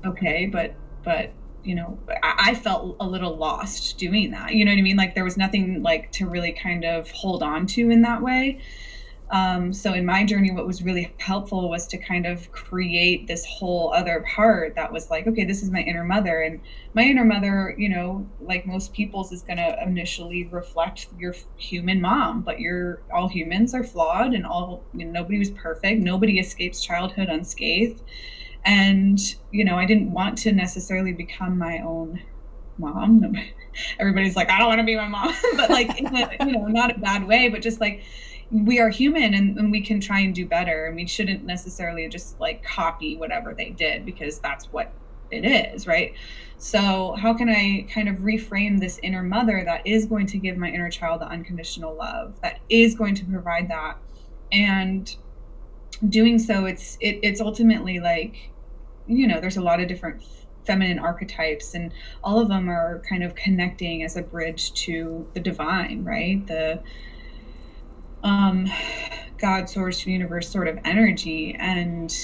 okay 0.06 0.48
but 0.48 0.74
but 1.04 1.32
you 1.64 1.76
know 1.76 2.00
I, 2.24 2.52
I 2.52 2.56
felt 2.56 2.96
a 3.00 3.06
little 3.06 3.36
lost 3.36 3.98
doing 3.98 4.32
that 4.32 4.56
you 4.56 4.66
know 4.66 4.72
what 4.72 4.80
i 4.80 4.82
mean? 4.82 4.98
Like 4.98 5.14
there 5.14 5.24
was 5.24 5.38
nothing 5.38 5.84
like 5.84 6.12
to 6.14 6.28
really 6.28 6.54
kind 6.54 6.84
of 6.84 7.12
hold 7.12 7.44
on 7.44 7.68
to 7.68 7.92
in 7.92 8.02
that 8.02 8.22
way 8.22 8.62
um, 9.32 9.72
so 9.72 9.94
in 9.94 10.06
my 10.06 10.26
journey, 10.26 10.52
what 10.52 10.68
was 10.68 10.84
really 10.84 11.14
helpful 11.18 11.70
was 11.70 11.88
to 11.88 11.98
kind 11.98 12.26
of 12.26 12.52
create 12.52 13.28
this 13.28 13.46
whole 13.46 13.94
other 13.94 14.26
part 14.28 14.76
that 14.76 14.92
was 14.92 15.10
like, 15.10 15.26
okay, 15.26 15.46
this 15.46 15.64
is 15.64 15.72
my 15.72 15.80
inner 15.80 16.04
mother, 16.04 16.42
and 16.42 16.60
my 16.94 17.04
inner 17.04 17.24
mother, 17.24 17.74
you 17.78 17.88
know, 17.88 18.30
like 18.42 18.66
most 18.66 18.92
people's, 18.94 19.32
is 19.32 19.42
going 19.42 19.58
to 19.58 19.82
initially 19.82 20.50
reflect 20.52 21.08
your 21.18 21.34
human 21.56 22.02
mom, 22.02 22.42
but 22.42 22.60
you're 22.60 23.02
all 23.14 23.30
humans 23.30 23.74
are 23.74 23.86
flawed, 23.86 24.34
and 24.34 24.46
all 24.46 24.84
you 24.94 25.06
know, 25.06 25.12
nobody 25.12 25.40
was 25.40 25.52
perfect, 25.52 26.02
nobody 26.02 26.38
escapes 26.38 26.84
childhood 26.84 27.30
unscathed, 27.30 28.02
and 28.66 29.18
you 29.52 29.64
know, 29.64 29.78
I 29.78 29.86
didn't 29.86 30.12
want 30.12 30.38
to 30.40 30.52
necessarily 30.52 31.14
become 31.14 31.58
my 31.58 31.80
own 31.80 32.22
mom. 32.78 33.34
Everybody's 34.00 34.36
like, 34.36 34.50
I 34.50 34.60
don't 34.60 34.68
want 34.68 34.80
to 34.80 34.86
be 34.86 34.98
my 34.98 35.08
mom, 35.08 35.34
but 35.56 35.70
like, 35.70 35.90
a, 35.90 36.46
you 36.46 36.52
know, 36.52 36.68
not 36.68 36.98
a 36.98 37.00
bad 37.00 37.26
way, 37.26 37.48
but 37.48 37.62
just 37.62 37.80
like 37.80 38.04
we 38.51 38.79
are 38.79 38.89
human 38.89 39.34
and, 39.34 39.58
and, 39.58 39.72
we 39.72 39.81
can 39.81 40.01
try 40.01 40.20
and 40.20 40.36
do 40.36 40.46
better. 40.46 40.86
And 40.86 40.96
we 40.96 41.08
shouldn't 41.08 41.46
necessarily 41.46 42.08
just 42.10 42.39
like 42.39 42.63
copy 42.63 43.15
whatever 43.15 43.53
they 43.53 43.70
did 43.70 44.05
because 44.05 44.39
that's 44.39 44.65
what 44.65 44.91
it 45.31 45.46
is 45.46 45.88
right? 45.88 46.13
So 46.58 47.15
how 47.17 47.34
can 47.34 47.50
i 47.50 47.88
kind 47.91 48.08
of 48.08 48.17
reframe 48.17 48.79
this 48.79 49.00
inner 49.01 49.24
mother 49.24 49.63
that 49.65 49.88
is 49.88 50.05
going 50.05 50.27
to 50.27 50.38
give 50.38 50.58
my 50.58 50.70
inner 50.70 50.91
child 50.91 51.22
the 51.22 51.27
unconditional 51.27 51.96
love 51.96 52.39
that 52.43 52.60
is 52.70 52.96
going 52.96 53.15
to 53.15 53.25
provide 53.25 53.70
that? 53.70 53.98
And 54.51 55.15
doing 56.08 56.39
so 56.39 56.65
it's 56.65 56.98
it, 57.00 57.20
it's 57.22 57.39
ultimately 57.39 58.00
like 58.00 58.50
you 59.08 59.27
know 59.27 59.39
there's 59.39 59.58
a 59.58 59.62
lot 59.62 59.79
of 59.79 59.88
different 59.88 60.24
feminine 60.65 61.00
archetypes 61.00 61.74
and 61.74 61.91
all 62.24 62.39
of 62.39 62.48
them 62.48 62.70
are 62.70 63.01
kind 63.08 63.24
of 63.24 63.36
connecting 63.36 64.03
as 64.03 64.15
a 64.15 64.22
bridge 64.22 64.74
to 64.74 65.27
the 65.34 65.39
divine 65.39 66.03
right? 66.03 66.46
The 66.48 66.81
um, 68.24 68.68
God, 69.38 69.70
source, 69.70 70.06
universe 70.06 70.50
sort 70.50 70.68
of 70.68 70.78
energy. 70.86 71.56
And 71.60 72.16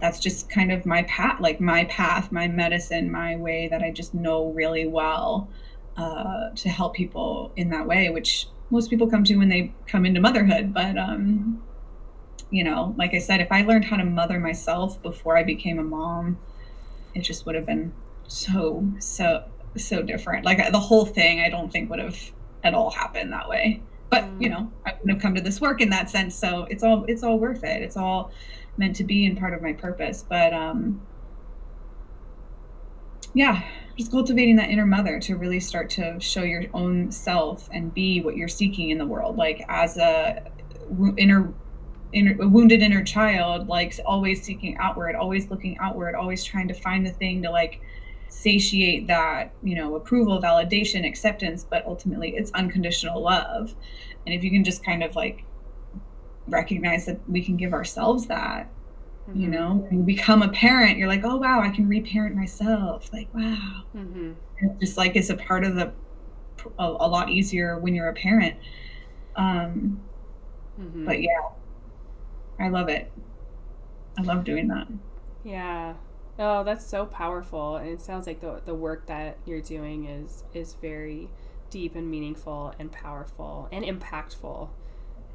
that's 0.00 0.18
just 0.18 0.50
kind 0.50 0.72
of 0.72 0.84
my 0.86 1.04
path, 1.04 1.38
like 1.40 1.60
my 1.60 1.84
path, 1.84 2.32
my 2.32 2.48
medicine, 2.48 3.10
my 3.10 3.36
way 3.36 3.68
that 3.68 3.82
I 3.82 3.90
just 3.90 4.14
know 4.14 4.46
really 4.46 4.86
well 4.86 5.48
uh, 5.96 6.50
to 6.56 6.68
help 6.68 6.94
people 6.94 7.52
in 7.56 7.70
that 7.70 7.86
way, 7.86 8.08
which 8.08 8.48
most 8.70 8.88
people 8.90 9.08
come 9.08 9.22
to 9.24 9.36
when 9.36 9.48
they 9.48 9.72
come 9.86 10.06
into 10.06 10.20
motherhood. 10.20 10.72
But, 10.72 10.96
um, 10.96 11.62
you 12.50 12.64
know, 12.64 12.94
like 12.98 13.14
I 13.14 13.18
said, 13.18 13.40
if 13.40 13.52
I 13.52 13.62
learned 13.62 13.84
how 13.84 13.96
to 13.96 14.04
mother 14.04 14.40
myself 14.40 15.00
before 15.02 15.36
I 15.36 15.44
became 15.44 15.78
a 15.78 15.84
mom, 15.84 16.38
it 17.14 17.20
just 17.20 17.44
would 17.44 17.54
have 17.54 17.66
been 17.66 17.92
so, 18.26 18.90
so, 18.98 19.44
so 19.76 20.02
different. 20.02 20.44
Like 20.46 20.72
the 20.72 20.80
whole 20.80 21.04
thing, 21.04 21.40
I 21.40 21.50
don't 21.50 21.70
think 21.70 21.90
would 21.90 21.98
have 21.98 22.18
at 22.64 22.74
all 22.74 22.90
happened 22.90 23.32
that 23.32 23.48
way 23.48 23.82
but 24.12 24.24
you 24.38 24.48
know 24.48 24.70
i 24.86 24.92
wouldn't 24.92 25.10
have 25.10 25.20
come 25.20 25.34
to 25.34 25.40
this 25.40 25.60
work 25.60 25.80
in 25.80 25.90
that 25.90 26.08
sense 26.08 26.36
so 26.36 26.64
it's 26.70 26.84
all 26.84 27.04
it's 27.08 27.24
all 27.24 27.38
worth 27.38 27.64
it. 27.64 27.82
It's 27.82 27.96
all 27.96 28.30
meant 28.76 28.94
to 28.96 29.04
be 29.04 29.26
and 29.26 29.36
part 29.36 29.54
of 29.54 29.62
my 29.62 29.72
purpose 29.72 30.24
but 30.28 30.52
um 30.52 31.00
yeah 33.34 33.62
just 33.98 34.10
cultivating 34.10 34.56
that 34.56 34.70
inner 34.70 34.86
mother 34.86 35.20
to 35.20 35.36
really 35.36 35.60
start 35.60 35.90
to 35.90 36.18
show 36.18 36.42
your 36.42 36.64
own 36.72 37.10
self 37.10 37.68
and 37.72 37.92
be 37.92 38.20
what 38.20 38.36
you're 38.36 38.48
seeking 38.48 38.90
in 38.90 38.98
the 38.98 39.06
world. 39.06 39.36
Like 39.36 39.64
as 39.68 39.96
a 39.96 40.50
inner 41.16 41.52
inner 42.12 42.36
wounded 42.48 42.82
inner 42.82 43.02
child 43.02 43.68
like 43.68 43.98
always 44.04 44.42
seeking 44.42 44.76
outward 44.76 45.14
always 45.14 45.48
looking 45.50 45.78
outward 45.78 46.14
always 46.14 46.44
trying 46.44 46.68
to 46.68 46.74
find 46.74 47.06
the 47.06 47.10
thing 47.10 47.42
to 47.42 47.50
like 47.50 47.80
satiate 48.32 49.06
that 49.06 49.52
you 49.62 49.74
know 49.74 49.94
approval 49.94 50.40
validation 50.40 51.06
acceptance 51.06 51.66
but 51.68 51.84
ultimately 51.86 52.34
it's 52.34 52.50
unconditional 52.52 53.20
love 53.20 53.74
and 54.26 54.34
if 54.34 54.42
you 54.42 54.50
can 54.50 54.64
just 54.64 54.84
kind 54.84 55.02
of 55.02 55.14
like 55.14 55.44
recognize 56.48 57.04
that 57.06 57.18
we 57.28 57.44
can 57.44 57.56
give 57.56 57.72
ourselves 57.72 58.26
that 58.26 58.70
Mm-hmm. 59.28 59.40
You 59.40 59.48
know, 59.48 59.74
when 59.88 60.00
you 60.00 60.04
become 60.04 60.42
a 60.42 60.48
parent, 60.48 60.98
you're 60.98 61.08
like, 61.08 61.22
oh 61.24 61.36
wow, 61.36 61.60
I 61.60 61.68
can 61.68 61.88
reparent 61.88 62.34
myself. 62.34 63.12
Like, 63.12 63.32
wow. 63.32 63.84
Mm-hmm. 63.96 64.32
It's 64.58 64.80
just 64.80 64.96
like 64.96 65.14
it's 65.14 65.30
a 65.30 65.36
part 65.36 65.64
of 65.64 65.76
the 65.76 65.92
a, 66.78 66.84
a 66.84 67.08
lot 67.08 67.30
easier 67.30 67.78
when 67.78 67.94
you're 67.94 68.08
a 68.08 68.14
parent. 68.14 68.56
Um, 69.36 70.00
mm-hmm. 70.80 71.04
But 71.04 71.22
yeah, 71.22 71.40
I 72.58 72.68
love 72.68 72.88
it. 72.88 73.12
I 74.18 74.22
love 74.22 74.44
doing 74.44 74.68
that. 74.68 74.88
Yeah. 75.44 75.94
Oh, 76.38 76.64
that's 76.64 76.86
so 76.86 77.06
powerful, 77.06 77.76
and 77.76 77.88
it 77.88 78.00
sounds 78.00 78.26
like 78.26 78.40
the 78.40 78.62
the 78.64 78.74
work 78.74 79.06
that 79.06 79.38
you're 79.44 79.60
doing 79.60 80.06
is 80.06 80.44
is 80.54 80.74
very 80.74 81.28
deep 81.70 81.94
and 81.94 82.10
meaningful 82.10 82.74
and 82.78 82.90
powerful 82.90 83.68
and 83.72 83.84
impactful. 83.84 84.68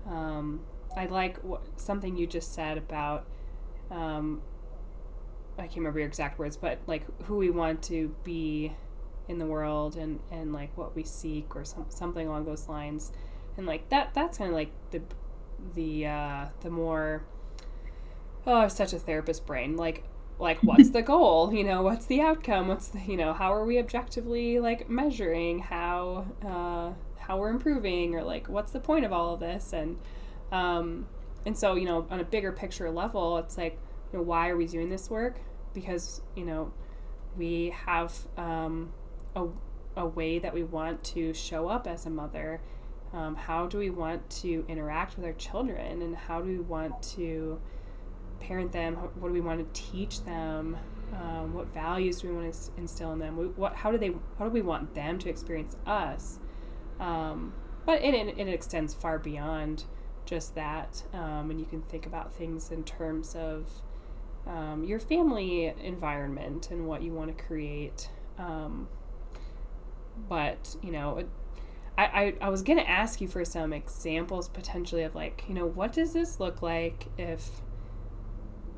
Um, 0.07 0.61
I 0.95 1.05
like 1.05 1.37
what, 1.43 1.61
something 1.79 2.17
you 2.17 2.25
just 2.25 2.53
said 2.53 2.77
about 2.77 3.27
um, 3.91 4.41
I 5.57 5.63
can't 5.63 5.77
remember 5.77 5.99
your 5.99 6.07
exact 6.07 6.39
words, 6.39 6.57
but 6.57 6.79
like 6.87 7.03
who 7.23 7.37
we 7.37 7.49
want 7.49 7.81
to 7.83 8.15
be 8.23 8.73
in 9.27 9.39
the 9.39 9.45
world 9.45 9.97
and 9.97 10.19
and 10.31 10.53
like 10.53 10.75
what 10.77 10.95
we 10.95 11.03
seek 11.03 11.55
or 11.55 11.65
some, 11.65 11.85
something 11.89 12.27
along 12.27 12.45
those 12.45 12.67
lines, 12.67 13.11
and 13.57 13.65
like 13.65 13.89
that 13.89 14.13
that's 14.13 14.37
kind 14.37 14.49
of 14.49 14.55
like 14.55 14.71
the 14.91 15.01
the 15.73 16.05
uh, 16.05 16.45
the 16.61 16.69
more 16.69 17.23
oh 18.45 18.53
I 18.53 18.61
have 18.61 18.71
such 18.71 18.93
a 18.93 18.99
therapist 18.99 19.45
brain. 19.45 19.75
Like 19.77 20.03
like 20.39 20.61
what's 20.61 20.91
the 20.91 21.01
goal? 21.01 21.53
You 21.53 21.63
know 21.63 21.81
what's 21.81 22.05
the 22.05 22.21
outcome? 22.21 22.67
What's 22.67 22.89
the 22.89 22.99
you 22.99 23.17
know 23.17 23.33
how 23.33 23.53
are 23.53 23.65
we 23.65 23.79
objectively 23.79 24.59
like 24.59 24.89
measuring 24.89 25.59
how 25.59 26.25
uh, 26.45 26.93
how 27.19 27.37
we're 27.37 27.49
improving 27.49 28.15
or 28.15 28.23
like 28.23 28.47
what's 28.47 28.71
the 28.71 28.79
point 28.79 29.05
of 29.05 29.11
all 29.11 29.33
of 29.33 29.39
this? 29.39 29.73
And 29.73 29.97
um, 30.51 31.07
and 31.45 31.57
so 31.57 31.75
you 31.75 31.85
know 31.85 32.05
on 32.11 32.19
a 32.19 32.23
bigger 32.23 32.51
picture 32.51 32.89
level 32.91 33.37
it's 33.39 33.57
like 33.57 33.79
you 34.11 34.19
know 34.19 34.23
why 34.23 34.49
are 34.49 34.57
we 34.57 34.67
doing 34.67 34.89
this 34.89 35.09
work? 35.09 35.39
Because 35.73 36.21
you 36.35 36.45
know 36.45 36.71
we 37.35 37.73
have 37.85 38.13
um, 38.37 38.93
a, 39.35 39.47
a 39.95 40.05
way 40.05 40.39
that 40.39 40.53
we 40.53 40.63
want 40.63 41.03
to 41.03 41.33
show 41.33 41.67
up 41.67 41.87
as 41.87 42.05
a 42.05 42.09
mother. 42.09 42.61
Um, 43.13 43.35
how 43.35 43.67
do 43.67 43.77
we 43.77 43.89
want 43.89 44.29
to 44.41 44.65
interact 44.67 45.15
with 45.15 45.25
our 45.25 45.33
children? 45.33 46.01
And 46.01 46.15
how 46.15 46.41
do 46.41 46.47
we 46.47 46.59
want 46.59 47.01
to 47.15 47.59
parent 48.39 48.71
them? 48.71 48.95
What 48.95 49.27
do 49.27 49.33
we 49.33 49.41
want 49.41 49.73
to 49.73 49.81
teach 49.81 50.23
them? 50.23 50.77
Um, 51.13 51.53
what 51.53 51.67
values 51.73 52.21
do 52.21 52.29
we 52.29 52.35
want 52.35 52.53
to 52.53 52.71
instill 52.77 53.13
in 53.13 53.19
them? 53.19 53.35
What, 53.55 53.75
how 53.75 53.91
do 53.91 53.97
they? 53.97 54.13
How 54.37 54.45
do 54.45 54.51
we 54.51 54.61
want 54.61 54.93
them 54.93 55.17
to 55.19 55.29
experience 55.29 55.75
us? 55.85 56.39
Um, 56.99 57.53
but 57.85 58.01
it, 58.01 58.13
it, 58.13 58.37
it, 58.37 58.47
extends 58.47 58.93
far 58.93 59.17
beyond 59.19 59.85
just 60.25 60.55
that, 60.55 61.03
um, 61.13 61.49
and 61.49 61.59
you 61.59 61.65
can 61.65 61.81
think 61.83 62.05
about 62.05 62.33
things 62.33 62.71
in 62.71 62.83
terms 62.83 63.35
of 63.35 63.69
um, 64.45 64.83
your 64.83 64.99
family 64.99 65.73
environment 65.81 66.71
and 66.71 66.87
what 66.87 67.01
you 67.01 67.13
want 67.13 67.35
to 67.35 67.43
create. 67.43 68.09
Um, 68.37 68.89
but 70.27 70.75
you 70.81 70.91
know, 70.91 71.23
I, 71.97 72.03
I, 72.03 72.33
I 72.41 72.49
was 72.49 72.61
gonna 72.61 72.81
ask 72.81 73.21
you 73.21 73.27
for 73.27 73.45
some 73.45 73.73
examples 73.73 74.49
potentially 74.49 75.03
of 75.03 75.15
like, 75.15 75.45
you 75.47 75.53
know, 75.53 75.65
what 75.65 75.93
does 75.93 76.13
this 76.13 76.39
look 76.39 76.61
like 76.61 77.07
if 77.17 77.49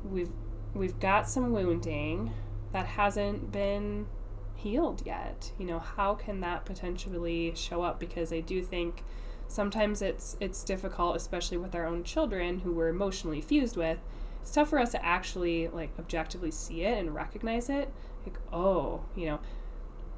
we've 0.04 0.30
we've 0.74 0.98
got 1.00 1.28
some 1.28 1.52
wounding 1.52 2.32
that 2.72 2.86
hasn't 2.86 3.50
been 3.50 4.06
healed 4.54 5.02
yet. 5.04 5.52
You 5.58 5.66
know, 5.66 5.78
how 5.78 6.14
can 6.14 6.40
that 6.40 6.64
potentially 6.64 7.54
show 7.54 7.82
up? 7.82 7.98
Because 7.98 8.32
I 8.32 8.40
do 8.40 8.62
think 8.62 9.02
sometimes 9.48 10.02
it's 10.02 10.36
it's 10.40 10.62
difficult, 10.64 11.16
especially 11.16 11.58
with 11.58 11.74
our 11.74 11.86
own 11.86 12.04
children 12.04 12.60
who 12.60 12.72
we're 12.72 12.88
emotionally 12.88 13.40
fused 13.40 13.76
with. 13.76 13.98
It's 14.42 14.52
tough 14.52 14.70
for 14.70 14.78
us 14.78 14.92
to 14.92 15.04
actually 15.04 15.68
like 15.68 15.90
objectively 15.98 16.50
see 16.50 16.84
it 16.84 16.98
and 16.98 17.14
recognize 17.14 17.68
it. 17.68 17.92
Like, 18.24 18.38
oh, 18.52 19.04
you 19.16 19.26
know. 19.26 19.40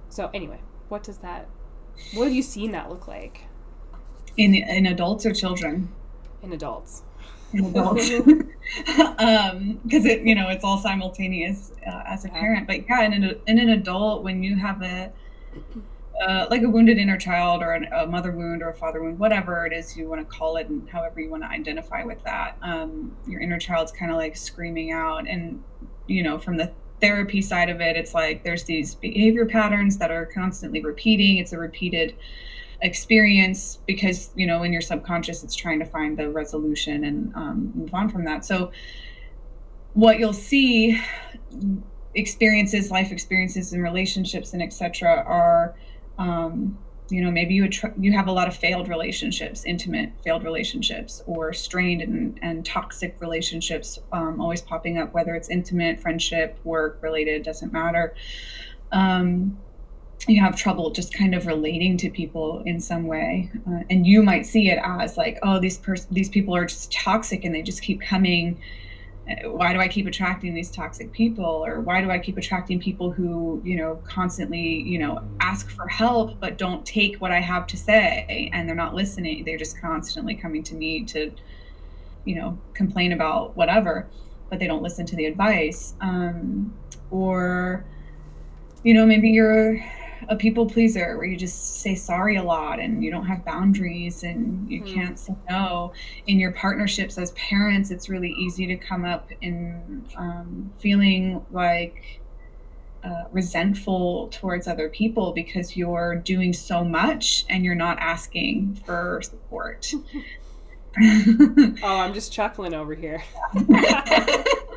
So 0.09 0.31
anyway, 0.35 0.61
what 0.89 1.03
does 1.03 1.19
that 1.19 1.49
what 2.15 2.25
have 2.25 2.33
you 2.33 2.43
seen 2.43 2.73
that 2.73 2.89
look 2.89 3.07
like? 3.07 3.47
In 4.37 4.55
in 4.55 4.87
adults 4.87 5.27
or 5.27 5.33
children? 5.33 5.93
In 6.43 6.52
adults 6.52 7.02
adults 7.54 8.10
um 9.19 9.80
because 9.84 10.04
it 10.06 10.23
you 10.23 10.34
know 10.34 10.49
it's 10.49 10.65
all 10.65 10.78
simultaneous 10.78 11.73
uh, 11.86 12.02
as 12.06 12.25
a 12.25 12.28
parent. 12.28 12.67
But 12.67 12.88
yeah 12.88 13.02
in 13.02 13.12
an, 13.12 13.41
in 13.47 13.58
an 13.58 13.71
adult 13.71 14.23
when 14.23 14.43
you 14.43 14.56
have 14.56 14.82
a 14.82 15.12
uh, 16.23 16.47
like 16.50 16.62
a 16.62 16.69
wounded 16.69 16.99
inner 16.99 17.19
child 17.19 17.62
or 17.62 17.73
an, 17.73 17.84
a 17.93 18.06
mother 18.06 18.30
wound 18.32 18.62
or 18.62 18.69
a 18.69 18.75
father 18.75 19.02
wound 19.02 19.19
whatever 19.19 19.67
it 19.67 19.73
is 19.73 19.97
you 19.97 20.08
want 20.08 20.21
to 20.21 20.36
call 20.36 20.56
it 20.56 20.69
and 20.69 20.88
however 20.88 21.21
you 21.21 21.30
want 21.30 21.43
to 21.43 21.49
identify 21.49 22.04
with 22.04 22.23
that 22.23 22.56
um, 22.62 23.17
your 23.26 23.41
inner 23.41 23.58
child's 23.58 23.91
kind 23.93 24.10
of 24.10 24.19
like 24.19 24.36
screaming 24.36 24.93
out. 24.93 25.28
And 25.28 25.62
you 26.06 26.23
know 26.23 26.38
from 26.38 26.56
the 26.56 26.73
therapy 27.00 27.43
side 27.43 27.69
of 27.69 27.80
it 27.80 27.97
it's 27.97 28.15
like 28.15 28.45
there's 28.45 28.62
these 28.65 28.95
behavior 28.95 29.45
patterns 29.45 29.99
that 29.99 30.10
are 30.10 30.26
constantly 30.26 30.80
repeating. 30.82 31.38
It's 31.38 31.52
a 31.52 31.58
repeated 31.58 32.17
experience 32.82 33.78
because 33.86 34.30
you 34.34 34.47
know 34.47 34.62
in 34.62 34.73
your 34.73 34.82
subconscious 34.82 35.42
it's 35.42 35.54
trying 35.54 35.78
to 35.78 35.86
find 35.86 36.18
the 36.18 36.28
resolution 36.30 37.04
and 37.04 37.34
um, 37.34 37.73
move 37.75 37.95
on 37.95 38.08
from 38.08 38.25
that. 38.25 38.45
So 38.45 38.73
what 39.95 40.18
you'll 40.18 40.32
see 40.32 41.00
experiences 42.14 42.90
life 42.90 43.10
experiences 43.10 43.73
and 43.73 43.82
relationships 43.82 44.52
and 44.52 44.62
etc 44.62 45.23
are 45.26 45.75
um, 46.18 46.76
you 47.08 47.23
know 47.23 47.30
maybe 47.30 47.54
you 47.54 47.68
you 47.99 48.12
have 48.12 48.26
a 48.26 48.32
lot 48.32 48.49
of 48.49 48.56
failed 48.56 48.88
relationships 48.88 49.64
intimate 49.64 50.10
failed 50.25 50.45
relationships 50.45 51.23
or 51.26 51.52
strained 51.52 52.02
and, 52.02 52.38
and 52.42 52.66
toxic 52.66 53.16
relationships 53.21 53.99
um, 54.12 54.40
always 54.40 54.60
popping 54.60 54.99
up 54.99 55.12
whether 55.14 55.34
it's 55.34 55.49
intimate 55.49 56.00
friendship 56.00 56.58
work 56.64 56.99
related 57.02 57.42
doesn't 57.42 57.73
matter. 57.73 58.14
Um, 58.92 59.58
you 60.28 60.41
have 60.41 60.54
trouble 60.54 60.91
just 60.91 61.13
kind 61.13 61.35
of 61.35 61.47
relating 61.47 61.97
to 61.97 62.08
people 62.11 62.63
in 62.65 62.80
some 62.80 63.06
way 63.06 63.50
uh, 63.69 63.80
and 63.91 64.06
you 64.06 64.23
might 64.23 64.47
see 64.47 64.71
it 64.71 64.78
as 64.85 65.17
like 65.17 65.39
oh 65.43 65.58
these 65.58 65.78
pers- 65.78 66.06
these 66.11 66.28
people 66.28 66.54
are 66.54 66.65
just 66.65 66.93
toxic 66.93 67.45
and 67.45 67.54
they 67.54 67.63
just 67.63 67.82
keep 67.82 68.00
coming. 68.00 68.61
Uh, 69.28 69.50
why 69.50 69.73
do 69.73 69.80
i 69.80 69.89
keep 69.89 70.06
attracting 70.06 70.54
these 70.54 70.71
toxic 70.71 71.11
people? 71.13 71.45
Or 71.45 71.80
why 71.80 72.00
do 72.00 72.11
i 72.11 72.19
keep 72.19 72.37
attracting 72.37 72.80
people 72.80 73.11
who 73.11 73.61
you 73.65 73.76
know 73.76 74.00
constantly 74.04 74.82
you 74.82 74.99
know 74.99 75.23
ask 75.41 75.71
for 75.71 75.89
help 75.89 76.39
but 76.41 76.56
don't 76.56 76.85
take 76.87 77.17
what 77.17 77.32
i 77.32 77.41
have 77.41 77.67
to 77.69 77.76
say 77.76 78.50
and 78.52 78.69
they're 78.69 78.76
not 78.76 78.95
listening? 78.95 79.45
They're 79.45 79.58
just 79.58 79.80
constantly 79.80 80.35
coming 80.35 80.63
to 80.65 80.75
me 80.75 81.04
to 81.06 81.32
you 82.25 82.37
know 82.37 82.58
complain 82.75 83.13
about 83.13 83.56
whatever 83.56 84.08
but 84.50 84.58
they 84.58 84.67
don't 84.67 84.82
listen 84.82 85.06
to 85.06 85.17
the 85.17 85.25
advice. 85.25 85.95
Um, 86.02 86.75
or 87.11 87.85
you 88.85 88.95
know 88.95 89.06
maybe 89.06 89.30
you're 89.30 89.82
a 90.28 90.37
people 90.37 90.67
pleaser 90.67 91.17
where 91.17 91.26
you 91.26 91.37
just 91.37 91.80
say 91.80 91.95
sorry 91.95 92.37
a 92.37 92.43
lot 92.43 92.78
and 92.80 93.04
you 93.04 93.11
don't 93.11 93.26
have 93.26 93.45
boundaries 93.45 94.23
and 94.23 94.71
you 94.71 94.82
mm. 94.82 94.95
can't 94.95 95.19
say 95.19 95.35
no. 95.49 95.93
In 96.26 96.39
your 96.39 96.52
partnerships 96.52 97.19
as 97.19 97.32
parents, 97.32 97.91
it's 97.91 98.08
really 98.08 98.32
easy 98.32 98.67
to 98.67 98.76
come 98.76 99.04
up 99.04 99.30
in 99.41 100.04
um, 100.17 100.73
feeling 100.78 101.45
like 101.50 102.21
uh, 103.04 103.25
resentful 103.32 104.28
towards 104.28 104.69
other 104.69 104.89
people 104.89 105.32
because 105.32 105.76
you're 105.76 106.17
doing 106.17 106.52
so 106.52 106.85
much 106.85 107.45
and 107.49 107.65
you're 107.65 107.75
not 107.75 107.99
asking 107.99 108.80
for 108.87 109.21
support. 109.23 109.93
oh, 111.02 111.75
I'm 111.82 112.15
just 112.15 112.32
chuckling 112.32 112.75
over 112.75 112.95
here. 112.95 113.23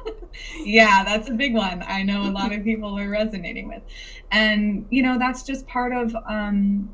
yeah, 0.64 1.04
that's 1.04 1.30
a 1.30 1.34
big 1.34 1.54
one. 1.54 1.84
I 1.88 2.04
know 2.04 2.24
a 2.24 2.32
lot 2.32 2.54
of 2.54 2.64
people 2.64 2.98
are 2.98 3.10
resonating 3.10 3.68
with. 3.68 3.84
And, 4.32 4.86
you 4.90 5.04
know, 5.04 5.18
that's 5.18 5.44
just 5.44 5.68
part 5.68 5.94
of 5.94 6.16
um 6.28 6.90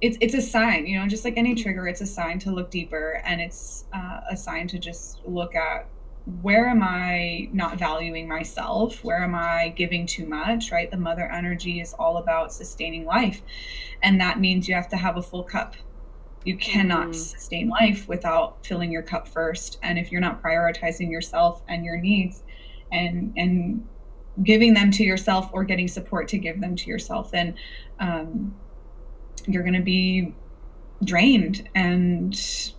it's 0.00 0.18
it's 0.20 0.34
a 0.34 0.42
sign, 0.42 0.86
you 0.86 0.98
know, 0.98 1.06
just 1.06 1.24
like 1.24 1.36
any 1.36 1.54
trigger, 1.54 1.86
it's 1.86 2.00
a 2.00 2.06
sign 2.06 2.38
to 2.40 2.50
look 2.50 2.70
deeper 2.70 3.22
and 3.24 3.40
it's 3.40 3.84
uh, 3.92 4.20
a 4.30 4.36
sign 4.36 4.66
to 4.68 4.78
just 4.78 5.20
look 5.24 5.54
at 5.54 5.86
where 6.40 6.68
am 6.68 6.82
I 6.82 7.48
not 7.52 7.78
valuing 7.78 8.28
myself? 8.28 9.02
Where 9.04 9.22
am 9.22 9.34
I 9.34 9.68
giving 9.76 10.06
too 10.06 10.26
much, 10.26 10.70
right? 10.70 10.90
The 10.90 10.96
mother 10.96 11.28
energy 11.30 11.80
is 11.80 11.94
all 11.94 12.18
about 12.18 12.52
sustaining 12.52 13.04
life. 13.04 13.42
And 14.02 14.20
that 14.20 14.40
means 14.40 14.68
you 14.68 14.74
have 14.74 14.88
to 14.88 14.96
have 14.96 15.16
a 15.16 15.22
full 15.22 15.42
cup 15.42 15.74
you 16.44 16.56
cannot 16.56 17.08
mm. 17.08 17.14
sustain 17.14 17.68
life 17.68 18.08
without 18.08 18.64
filling 18.66 18.90
your 18.90 19.02
cup 19.02 19.28
first 19.28 19.78
and 19.82 19.98
if 19.98 20.10
you're 20.10 20.20
not 20.20 20.42
prioritizing 20.42 21.10
yourself 21.10 21.62
and 21.68 21.84
your 21.84 21.98
needs 21.98 22.42
and 22.92 23.32
and 23.36 23.86
giving 24.42 24.74
them 24.74 24.90
to 24.90 25.02
yourself 25.02 25.50
or 25.52 25.64
getting 25.64 25.88
support 25.88 26.28
to 26.28 26.38
give 26.38 26.60
them 26.60 26.76
to 26.76 26.86
yourself 26.86 27.30
then 27.30 27.54
um, 28.00 28.54
you're 29.46 29.62
going 29.62 29.74
to 29.74 29.82
be 29.82 30.34
drained 31.04 31.68
and 31.74 32.72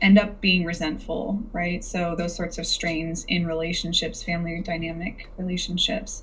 end 0.00 0.18
up 0.18 0.40
being 0.40 0.64
resentful, 0.64 1.42
right? 1.52 1.82
So 1.82 2.14
those 2.16 2.34
sorts 2.34 2.58
of 2.58 2.66
strains 2.66 3.24
in 3.28 3.46
relationships, 3.46 4.22
family 4.22 4.60
dynamic 4.64 5.28
relationships. 5.36 6.22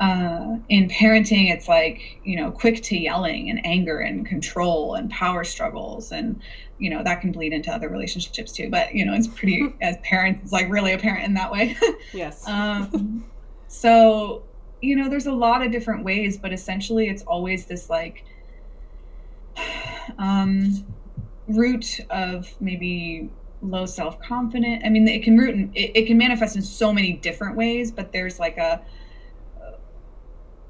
Uh, 0.00 0.56
in 0.68 0.88
parenting, 0.88 1.52
it's 1.52 1.68
like 1.68 2.18
you 2.24 2.36
know, 2.36 2.50
quick 2.50 2.82
to 2.82 2.98
yelling 2.98 3.50
and 3.50 3.64
anger 3.64 3.98
and 3.98 4.26
control 4.26 4.94
and 4.94 5.10
power 5.10 5.44
struggles, 5.44 6.10
and 6.10 6.40
you 6.78 6.90
know 6.90 7.02
that 7.04 7.20
can 7.20 7.30
bleed 7.30 7.52
into 7.52 7.70
other 7.70 7.88
relationships 7.88 8.52
too. 8.52 8.68
But 8.68 8.94
you 8.94 9.04
know, 9.04 9.14
it's 9.14 9.28
pretty 9.28 9.72
as 9.80 9.96
parents, 9.98 10.44
it's 10.44 10.52
like 10.52 10.68
really 10.70 10.92
apparent 10.92 11.24
in 11.24 11.34
that 11.34 11.52
way. 11.52 11.76
yes. 12.12 12.46
um, 12.48 13.24
so 13.68 14.42
you 14.80 14.96
know, 14.96 15.08
there's 15.08 15.26
a 15.26 15.32
lot 15.32 15.62
of 15.62 15.70
different 15.70 16.04
ways, 16.04 16.36
but 16.36 16.52
essentially, 16.52 17.08
it's 17.08 17.22
always 17.22 17.66
this 17.66 17.88
like 17.88 18.24
um, 20.18 20.84
root 21.48 22.00
of 22.10 22.48
maybe 22.60 23.30
low 23.62 23.86
self 23.86 24.20
confidence. 24.20 24.82
I 24.84 24.88
mean, 24.88 25.06
it 25.08 25.22
can 25.22 25.38
root 25.38 25.54
in, 25.54 25.72
it, 25.74 25.92
it 25.94 26.06
can 26.06 26.18
manifest 26.18 26.56
in 26.56 26.62
so 26.62 26.92
many 26.92 27.12
different 27.12 27.56
ways, 27.56 27.90
but 27.92 28.12
there's 28.12 28.38
like 28.38 28.58
a 28.58 28.82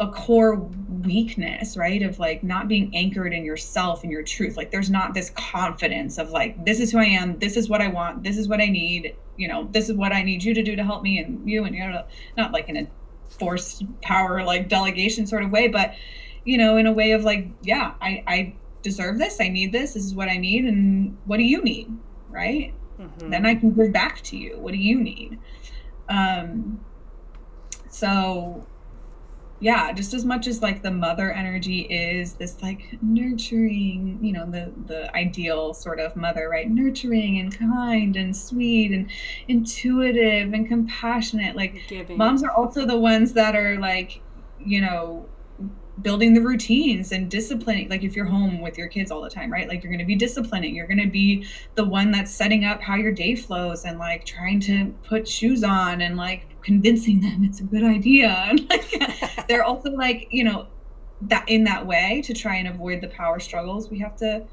a 0.03 0.11
core 0.11 0.57
weakness, 1.05 1.77
right? 1.77 2.03
Of 2.03 2.19
like 2.19 2.43
not 2.43 2.67
being 2.67 2.95
anchored 2.95 3.33
in 3.33 3.45
yourself 3.45 4.03
and 4.03 4.11
your 4.11 4.25
truth. 4.25 4.57
Like 4.57 4.73
there's 4.73 4.91
not 4.91 5.15
this 5.15 5.31
confidence 5.31 6.19
of 6.19 6.31
like, 6.31 6.65
this 6.65 6.81
is 6.81 6.91
who 6.91 6.99
I 6.99 7.05
am, 7.05 7.39
this 7.39 7.57
is 7.57 7.69
what 7.69 7.81
I 7.81 7.87
want, 7.87 8.25
this 8.25 8.37
is 8.37 8.49
what 8.49 8.61
I 8.61 8.67
need, 8.67 9.15
you 9.37 9.47
know, 9.47 9.69
this 9.71 9.89
is 9.89 9.97
what 9.97 10.13
I 10.13 10.23
need 10.23 10.43
you 10.43 10.55
to 10.55 10.63
do 10.63 10.75
to 10.75 10.83
help 10.83 11.03
me 11.03 11.19
and 11.19 11.49
you 11.49 11.65
and 11.65 11.75
you 11.75 11.87
know, 11.87 12.05
not 12.37 12.53
like 12.53 12.69
in 12.69 12.77
a 12.77 12.87
forced 13.39 13.85
power 14.03 14.43
like 14.45 14.69
delegation 14.69 15.27
sort 15.27 15.45
of 15.45 15.51
way, 15.51 15.69
but 15.69 15.95
you 16.45 16.59
know, 16.59 16.77
in 16.77 16.87
a 16.87 16.93
way 16.93 17.13
of 17.13 17.23
like, 17.23 17.47
yeah, 17.63 17.95
I, 18.01 18.25
I 18.27 18.55
deserve 18.83 19.19
this, 19.19 19.41
I 19.41 19.49
need 19.49 19.73
this, 19.73 19.95
this 19.95 20.05
is 20.05 20.15
what 20.15 20.29
I 20.29 20.37
need, 20.37 20.65
and 20.65 21.17
what 21.25 21.39
do 21.39 21.45
you 21.45 21.63
need? 21.63 21.91
Right? 22.31 22.75
Mm-hmm. 22.99 23.31
Then 23.31 23.47
I 23.47 23.55
can 23.55 23.73
give 23.73 23.93
back 23.93 24.23
to 24.23 24.37
you. 24.37 24.59
What 24.59 24.73
do 24.73 24.79
you 24.79 25.01
need? 25.01 25.39
Um 26.09 26.81
so 27.89 28.67
yeah 29.63 29.93
just 29.93 30.13
as 30.13 30.25
much 30.25 30.49
as 30.49 30.61
like 30.61 30.83
the 30.83 30.91
mother 30.91 31.31
energy 31.31 31.83
is 31.83 32.35
this 32.35 32.61
like 32.63 32.99
nurturing 33.01 34.19
you 34.21 34.33
know 34.33 34.45
the 34.45 34.73
the 34.87 35.15
ideal 35.17 35.73
sort 35.73 36.01
of 36.01 36.17
mother 36.17 36.49
right 36.49 36.69
nurturing 36.69 37.39
and 37.39 37.57
kind 37.57 38.17
and 38.17 38.37
sweet 38.37 38.91
and 38.91 39.09
intuitive 39.47 40.53
and 40.53 40.67
compassionate 40.67 41.55
like 41.55 41.81
Giving. 41.87 42.19
moms 42.19 42.43
are 42.43 42.51
also 42.51 42.85
the 42.85 42.99
ones 42.99 43.35
that 43.35 43.55
are 43.55 43.79
like 43.79 44.21
you 44.59 44.81
know 44.81 45.27
building 46.01 46.33
the 46.33 46.41
routines 46.41 47.13
and 47.13 47.31
disciplining 47.31 47.89
like 47.91 48.03
if 48.03 48.17
you're 48.17 48.25
home 48.25 48.63
with 48.63 48.79
your 48.79 48.89
kids 48.89 49.11
all 49.11 49.21
the 49.21 49.29
time 49.29 49.53
right? 49.53 49.69
Like 49.69 49.83
you're 49.83 49.93
going 49.93 50.01
to 50.01 50.07
be 50.07 50.17
disciplining. 50.17 50.75
You're 50.75 50.87
going 50.87 51.03
to 51.03 51.11
be 51.11 51.47
the 51.75 51.85
one 51.85 52.11
that's 52.11 52.33
setting 52.33 52.65
up 52.65 52.81
how 52.81 52.97
your 52.97 53.13
day 53.13 53.35
flows 53.35 53.85
and 53.85 53.99
like 53.99 54.25
trying 54.25 54.61
to 54.61 54.87
put 55.05 55.29
shoes 55.29 55.63
on 55.63 56.01
and 56.01 56.17
like 56.17 56.47
convincing 56.63 57.21
them 57.21 57.45
it's 57.45 57.61
a 57.61 57.65
good 57.65 57.85
idea. 57.85 58.31
And 58.53 58.69
like 58.71 59.47
they're 59.49 59.65
also 59.65 59.91
like 59.91 60.29
you 60.31 60.45
know 60.45 60.69
that 61.23 61.45
in 61.47 61.65
that 61.65 61.87
way 61.87 62.23
to 62.25 62.33
try 62.33 62.57
and 62.57 62.67
avoid 62.67 63.01
the 63.01 63.09
power 63.09 63.39
struggles 63.39 63.91
we 63.91 63.99
have 63.99 64.17
to 64.17 64.45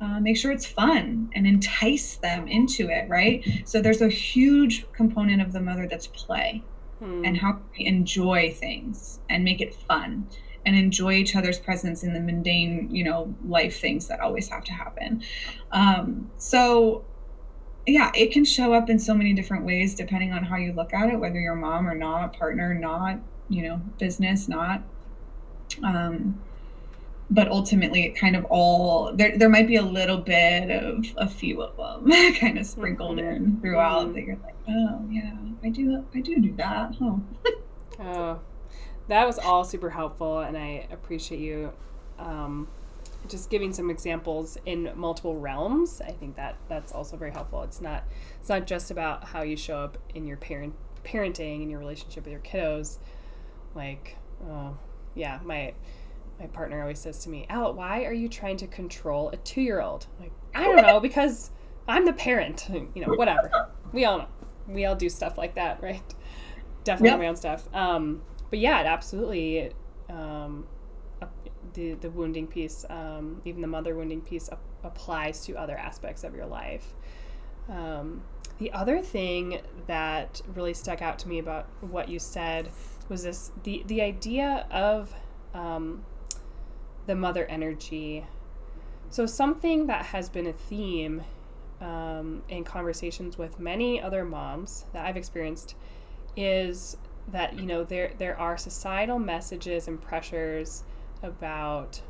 uh, 0.00 0.20
make 0.20 0.36
sure 0.36 0.50
it's 0.50 0.66
fun 0.66 1.30
and 1.34 1.46
entice 1.46 2.16
them 2.16 2.46
into 2.46 2.88
it 2.88 3.08
right? 3.08 3.44
So 3.64 3.80
there's 3.80 4.00
a 4.00 4.08
huge 4.08 4.90
component 4.92 5.42
of 5.42 5.52
the 5.52 5.60
mother 5.60 5.86
that's 5.88 6.06
play 6.06 6.62
hmm. 7.00 7.24
and 7.24 7.36
how 7.36 7.60
we 7.76 7.86
enjoy 7.86 8.52
things 8.56 9.20
and 9.28 9.44
make 9.44 9.60
it 9.60 9.74
fun 9.74 10.28
and 10.66 10.76
enjoy 10.76 11.12
each 11.12 11.36
other's 11.36 11.58
presence 11.58 12.02
in 12.02 12.12
the 12.12 12.20
mundane, 12.20 12.88
you 12.90 13.04
know, 13.04 13.34
life 13.46 13.80
things 13.80 14.08
that 14.08 14.20
always 14.20 14.48
have 14.48 14.64
to 14.64 14.72
happen. 14.72 15.22
Um, 15.72 16.30
so, 16.38 17.04
yeah, 17.86 18.10
it 18.14 18.32
can 18.32 18.44
show 18.44 18.72
up 18.72 18.88
in 18.88 18.98
so 18.98 19.14
many 19.14 19.34
different 19.34 19.64
ways 19.64 19.94
depending 19.94 20.32
on 20.32 20.44
how 20.44 20.56
you 20.56 20.72
look 20.72 20.94
at 20.94 21.10
it, 21.10 21.18
whether 21.18 21.38
you're 21.38 21.54
mom 21.54 21.86
or 21.86 21.94
not, 21.94 22.36
partner, 22.36 22.74
not, 22.74 23.18
you 23.48 23.62
know, 23.62 23.80
business, 23.98 24.48
not. 24.48 24.82
Um, 25.82 26.40
but 27.30 27.48
ultimately, 27.48 28.04
it 28.04 28.16
kind 28.16 28.36
of 28.36 28.44
all 28.46 29.12
there. 29.14 29.36
There 29.36 29.48
might 29.48 29.66
be 29.66 29.76
a 29.76 29.82
little 29.82 30.18
bit 30.18 30.70
of 30.70 31.04
a 31.16 31.28
few 31.28 31.62
of 31.62 31.76
them 31.76 32.34
kind 32.34 32.58
of 32.58 32.66
sprinkled 32.66 33.18
mm-hmm. 33.18 33.44
in 33.44 33.60
throughout. 33.60 34.06
Mm-hmm. 34.06 34.14
That 34.14 34.24
you're 34.24 34.36
like, 34.36 34.54
oh 34.68 35.06
yeah, 35.10 35.32
I 35.62 35.70
do, 35.70 36.04
I 36.14 36.20
do 36.20 36.40
do 36.40 36.54
that, 36.56 36.94
huh? 37.00 37.16
oh, 38.00 38.40
that 39.08 39.26
was 39.26 39.38
all 39.38 39.64
super 39.64 39.90
helpful, 39.90 40.40
and 40.40 40.56
I 40.56 40.86
appreciate 40.90 41.40
you 41.40 41.72
um, 42.18 42.68
just 43.28 43.50
giving 43.50 43.72
some 43.72 43.90
examples 43.90 44.58
in 44.66 44.90
multiple 44.94 45.36
realms. 45.36 46.00
I 46.00 46.12
think 46.12 46.36
that 46.36 46.56
that's 46.68 46.92
also 46.92 47.16
very 47.16 47.30
helpful. 47.30 47.62
It's 47.62 47.80
not 47.80 48.04
it's 48.40 48.48
not 48.48 48.66
just 48.66 48.90
about 48.90 49.24
how 49.24 49.42
you 49.42 49.56
show 49.56 49.78
up 49.78 49.98
in 50.14 50.26
your 50.26 50.36
parent 50.36 50.74
parenting 51.04 51.62
and 51.62 51.70
your 51.70 51.80
relationship 51.80 52.24
with 52.24 52.32
your 52.32 52.40
kiddos. 52.40 52.98
Like, 53.74 54.16
oh, 54.48 54.76
yeah, 55.14 55.40
my 55.44 55.74
my 56.38 56.46
partner 56.46 56.80
always 56.80 56.98
says 56.98 57.18
to 57.24 57.30
me, 57.30 57.46
"Al, 57.48 57.74
why 57.74 58.04
are 58.04 58.12
you 58.12 58.28
trying 58.28 58.56
to 58.58 58.66
control 58.66 59.30
a 59.30 59.36
two 59.38 59.60
year 59.60 59.80
old?" 59.80 60.06
Like, 60.20 60.32
I 60.54 60.64
don't 60.64 60.76
know, 60.76 61.00
because 61.00 61.50
I'm 61.88 62.04
the 62.04 62.12
parent. 62.12 62.68
You 62.94 63.06
know, 63.06 63.14
whatever. 63.14 63.70
We 63.92 64.04
all 64.04 64.18
know. 64.18 64.28
We 64.66 64.84
all 64.86 64.96
do 64.96 65.08
stuff 65.08 65.36
like 65.36 65.56
that, 65.56 65.82
right? 65.82 66.14
Definitely 66.84 67.10
yep. 67.10 67.18
my 67.18 67.26
own 67.28 67.36
stuff. 67.36 67.68
Um, 67.74 68.22
but 68.54 68.60
yeah, 68.60 68.82
it 68.82 68.86
absolutely 68.86 69.72
um, 70.08 70.64
the 71.72 71.94
the 71.94 72.08
wounding 72.08 72.46
piece, 72.46 72.84
um, 72.88 73.42
even 73.44 73.60
the 73.60 73.66
mother 73.66 73.96
wounding 73.96 74.20
piece, 74.20 74.48
ap- 74.48 74.60
applies 74.84 75.44
to 75.46 75.56
other 75.56 75.76
aspects 75.76 76.22
of 76.22 76.36
your 76.36 76.46
life. 76.46 76.94
Um, 77.68 78.22
the 78.58 78.70
other 78.70 79.00
thing 79.00 79.60
that 79.88 80.40
really 80.54 80.72
stuck 80.72 81.02
out 81.02 81.18
to 81.18 81.28
me 81.28 81.40
about 81.40 81.66
what 81.80 82.08
you 82.08 82.20
said 82.20 82.70
was 83.08 83.24
this 83.24 83.50
the 83.64 83.82
the 83.88 84.00
idea 84.00 84.68
of 84.70 85.12
um, 85.52 86.04
the 87.06 87.16
mother 87.16 87.46
energy. 87.46 88.24
So 89.10 89.26
something 89.26 89.88
that 89.88 90.04
has 90.04 90.28
been 90.28 90.46
a 90.46 90.52
theme 90.52 91.24
um, 91.80 92.44
in 92.48 92.62
conversations 92.62 93.36
with 93.36 93.58
many 93.58 94.00
other 94.00 94.24
moms 94.24 94.84
that 94.92 95.04
I've 95.04 95.16
experienced 95.16 95.74
is 96.36 96.96
that 97.28 97.58
you 97.58 97.62
know 97.62 97.84
there 97.84 98.12
there 98.18 98.38
are 98.38 98.56
societal 98.56 99.18
messages 99.18 99.88
and 99.88 100.00
pressures 100.00 100.84
about 101.22 102.00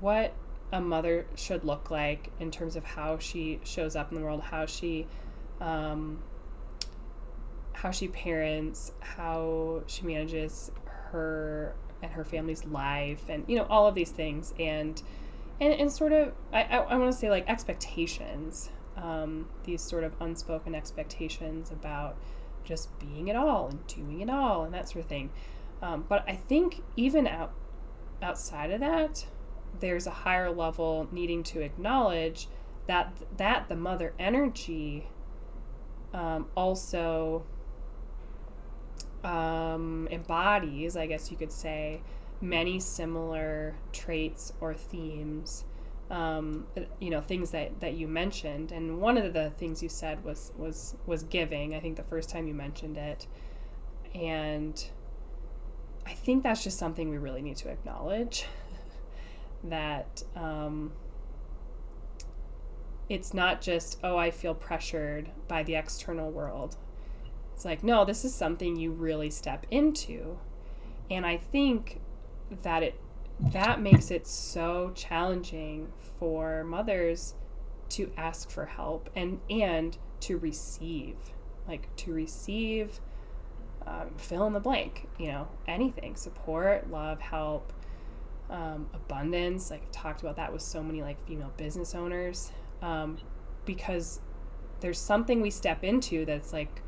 what 0.00 0.32
a 0.72 0.80
mother 0.80 1.26
should 1.34 1.64
look 1.64 1.90
like 1.90 2.30
in 2.40 2.50
terms 2.50 2.76
of 2.76 2.84
how 2.84 3.18
she 3.18 3.60
shows 3.64 3.96
up 3.96 4.10
in 4.10 4.18
the 4.18 4.24
world, 4.24 4.42
how 4.42 4.66
she 4.66 5.06
um, 5.60 6.22
how 7.72 7.90
she 7.90 8.08
parents, 8.08 8.92
how 9.00 9.82
she 9.86 10.04
manages 10.04 10.70
her 11.10 11.74
and 12.02 12.12
her 12.12 12.24
family's 12.24 12.64
life, 12.64 13.24
and 13.28 13.44
you 13.46 13.56
know 13.56 13.66
all 13.68 13.86
of 13.86 13.94
these 13.94 14.10
things, 14.10 14.54
and 14.58 15.02
and, 15.60 15.72
and 15.74 15.92
sort 15.92 16.12
of 16.12 16.32
I, 16.52 16.62
I, 16.64 16.76
I 16.78 16.96
want 16.96 17.12
to 17.12 17.18
say 17.18 17.30
like 17.30 17.48
expectations, 17.48 18.70
um, 18.96 19.48
these 19.64 19.82
sort 19.82 20.04
of 20.04 20.14
unspoken 20.20 20.74
expectations 20.74 21.70
about 21.70 22.16
just 22.66 22.98
being 22.98 23.28
it 23.28 23.36
all 23.36 23.68
and 23.68 23.86
doing 23.86 24.20
it 24.20 24.28
all 24.28 24.64
and 24.64 24.74
that 24.74 24.88
sort 24.88 25.04
of 25.04 25.08
thing. 25.08 25.30
Um, 25.80 26.04
but 26.08 26.24
I 26.28 26.34
think 26.34 26.82
even 26.96 27.26
out 27.26 27.52
outside 28.22 28.70
of 28.70 28.80
that, 28.80 29.26
there's 29.80 30.06
a 30.06 30.10
higher 30.10 30.50
level 30.50 31.08
needing 31.12 31.42
to 31.44 31.60
acknowledge 31.60 32.48
that 32.86 33.16
that 33.36 33.68
the 33.68 33.76
mother 33.76 34.14
energy 34.18 35.06
um, 36.12 36.46
also 36.56 37.44
um, 39.22 40.08
embodies, 40.10 40.96
I 40.96 41.06
guess 41.06 41.30
you 41.30 41.36
could 41.36 41.52
say, 41.52 42.00
many 42.40 42.80
similar 42.80 43.76
traits 43.92 44.52
or 44.60 44.74
themes 44.74 45.64
um, 46.10 46.66
you 47.00 47.10
know 47.10 47.20
things 47.20 47.50
that, 47.50 47.80
that 47.80 47.94
you 47.94 48.06
mentioned. 48.06 48.72
And 48.72 49.00
one 49.00 49.18
of 49.18 49.32
the 49.32 49.50
things 49.58 49.82
you 49.82 49.88
said 49.88 50.24
was 50.24 50.52
was 50.56 50.94
was 51.06 51.22
giving. 51.24 51.74
I 51.74 51.80
think 51.80 51.96
the 51.96 52.04
first 52.04 52.30
time 52.30 52.46
you 52.46 52.54
mentioned 52.54 52.96
it. 52.96 53.26
And 54.14 54.82
i 56.06 56.12
think 56.12 56.42
that's 56.42 56.62
just 56.62 56.78
something 56.78 57.10
we 57.10 57.18
really 57.18 57.42
need 57.42 57.56
to 57.56 57.68
acknowledge 57.68 58.46
that 59.64 60.22
um, 60.36 60.92
it's 63.08 63.34
not 63.34 63.60
just 63.60 63.98
oh 64.02 64.16
i 64.16 64.30
feel 64.30 64.54
pressured 64.54 65.30
by 65.48 65.62
the 65.62 65.74
external 65.74 66.30
world. 66.30 66.76
It's 67.54 67.64
like 67.64 67.82
no 67.82 68.04
this 68.04 68.24
is 68.24 68.34
something 68.34 68.76
you 68.76 68.92
really 68.92 69.30
step 69.30 69.66
into. 69.70 70.38
And 71.10 71.26
i 71.26 71.36
think 71.36 72.00
that 72.62 72.82
it 72.82 73.00
that 73.40 73.80
makes 73.80 74.10
it 74.10 74.26
so 74.26 74.92
challenging 74.94 75.92
for 76.18 76.64
mothers 76.64 77.34
to 77.88 78.10
ask 78.16 78.50
for 78.50 78.66
help 78.66 79.10
and 79.14 79.40
and 79.50 79.98
to 80.20 80.38
receive 80.38 81.16
like 81.68 81.94
to 81.96 82.12
receive 82.12 83.00
um, 83.86 84.10
fill 84.16 84.46
in 84.46 84.52
the 84.52 84.60
blank 84.60 85.08
you 85.18 85.28
know 85.28 85.46
anything 85.68 86.16
support 86.16 86.90
love 86.90 87.20
help 87.20 87.72
um, 88.48 88.88
abundance 88.94 89.70
like 89.70 89.82
I've 89.82 89.92
talked 89.92 90.22
about 90.22 90.36
that 90.36 90.52
with 90.52 90.62
so 90.62 90.82
many 90.82 91.02
like 91.02 91.24
female 91.26 91.52
business 91.56 91.94
owners 91.94 92.50
um, 92.82 93.18
because 93.64 94.20
there's 94.80 94.98
something 94.98 95.40
we 95.40 95.50
step 95.50 95.84
into 95.84 96.24
that's 96.24 96.52
like, 96.52 96.82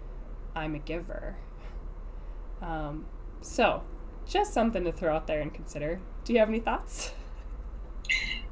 I'm 0.55 0.75
a 0.75 0.79
giver. 0.79 1.37
Um, 2.61 3.07
so, 3.41 3.83
just 4.29 4.53
something 4.53 4.85
to 4.85 4.93
throw 4.93 5.15
out 5.15 5.27
there 5.27 5.41
and 5.41 5.53
consider. 5.53 6.01
Do 6.25 6.33
you 6.33 6.39
have 6.39 6.49
any 6.49 6.61
thoughts? 6.61 7.13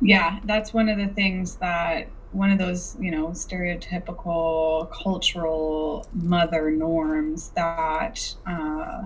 Yeah, 0.01 0.41
that's 0.45 0.75
one 0.75 0.91
of 0.91 0.99
the 0.99 1.07
things 1.07 1.57
that 1.57 2.09
one 2.33 2.51
of 2.51 2.59
those, 2.59 2.99
you 3.01 3.11
know, 3.11 3.29
stereotypical 3.29 4.91
cultural 4.93 6.07
mother 6.13 6.71
norms 6.71 7.49
that 7.57 8.35
uh, 8.47 9.05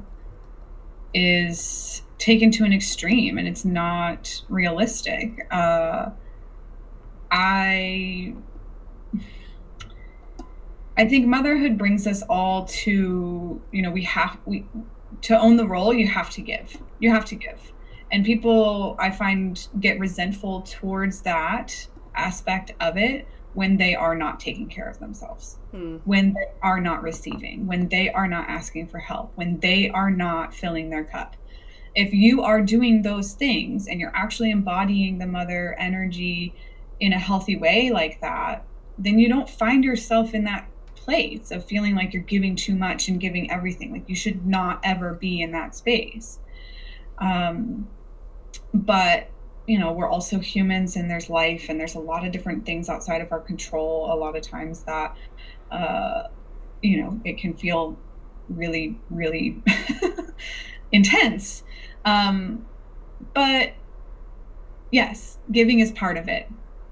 is 1.14 2.02
taken 2.18 2.50
to 2.50 2.64
an 2.64 2.72
extreme 2.72 3.38
and 3.38 3.46
it's 3.46 3.64
not 3.64 4.42
realistic. 4.48 5.46
Uh, 5.52 6.10
I 7.30 8.34
I 10.96 11.08
think 11.08 11.26
motherhood 11.26 11.78
brings 11.78 12.06
us 12.06 12.22
all 12.22 12.64
to, 12.66 13.62
you 13.70 13.82
know, 13.82 13.90
we 13.90 14.02
have 14.04 14.38
we 14.44 14.66
to 15.22 15.38
own 15.38 15.56
the 15.56 15.66
role, 15.66 15.92
you 15.92 16.06
have 16.06 16.30
to 16.30 16.40
give. 16.40 16.76
You 16.98 17.10
have 17.10 17.24
to 17.26 17.34
give. 17.34 17.72
And 18.12 18.24
people 18.24 18.96
I 18.98 19.10
find 19.10 19.68
get 19.78 19.98
resentful 19.98 20.62
towards 20.62 21.22
that 21.22 21.88
aspect 22.14 22.72
of 22.80 22.96
it 22.96 23.26
when 23.54 23.76
they 23.76 23.94
are 23.94 24.14
not 24.14 24.38
taking 24.38 24.68
care 24.68 24.88
of 24.88 24.98
themselves, 25.00 25.58
hmm. 25.72 25.96
when 26.04 26.32
they 26.34 26.46
are 26.62 26.80
not 26.80 27.02
receiving, 27.02 27.66
when 27.66 27.88
they 27.88 28.10
are 28.10 28.28
not 28.28 28.48
asking 28.48 28.86
for 28.86 28.98
help, 28.98 29.32
when 29.34 29.58
they 29.60 29.90
are 29.90 30.10
not 30.10 30.54
filling 30.54 30.90
their 30.90 31.04
cup. 31.04 31.36
If 31.94 32.12
you 32.12 32.42
are 32.42 32.62
doing 32.62 33.02
those 33.02 33.32
things 33.32 33.88
and 33.88 33.98
you're 33.98 34.14
actually 34.14 34.52
embodying 34.52 35.18
the 35.18 35.26
mother 35.26 35.74
energy 35.78 36.54
in 37.00 37.12
a 37.12 37.18
healthy 37.18 37.56
way 37.56 37.90
like 37.90 38.20
that, 38.20 38.64
then 38.96 39.18
you 39.18 39.28
don't 39.28 39.48
find 39.48 39.82
yourself 39.82 40.34
in 40.34 40.44
that 40.44 40.68
place 41.04 41.50
of 41.50 41.64
feeling 41.64 41.94
like 41.94 42.12
you're 42.12 42.22
giving 42.22 42.56
too 42.56 42.74
much 42.74 43.08
and 43.08 43.20
giving 43.20 43.50
everything. 43.50 43.92
Like 43.92 44.08
you 44.08 44.14
should 44.14 44.46
not 44.46 44.80
ever 44.84 45.14
be 45.14 45.42
in 45.42 45.52
that 45.52 45.74
space. 45.74 46.38
Um, 47.18 47.88
but 48.72 49.28
you 49.66 49.78
know 49.78 49.92
we're 49.92 50.08
also 50.08 50.38
humans 50.38 50.96
and 50.96 51.10
there's 51.10 51.30
life 51.30 51.66
and 51.68 51.78
there's 51.78 51.94
a 51.94 52.00
lot 52.00 52.26
of 52.26 52.32
different 52.32 52.66
things 52.66 52.88
outside 52.88 53.20
of 53.20 53.30
our 53.30 53.40
control 53.40 54.12
a 54.12 54.16
lot 54.16 54.36
of 54.36 54.42
times 54.42 54.82
that 54.82 55.16
uh, 55.70 56.24
you 56.82 57.00
know 57.00 57.20
it 57.24 57.38
can 57.38 57.54
feel 57.54 57.96
really 58.48 58.98
really 59.10 59.62
intense 60.92 61.62
um, 62.04 62.66
but 63.34 63.74
yes 64.90 65.38
giving 65.52 65.78
is 65.78 65.92
part 65.92 66.16
of 66.16 66.28
it 66.28 66.50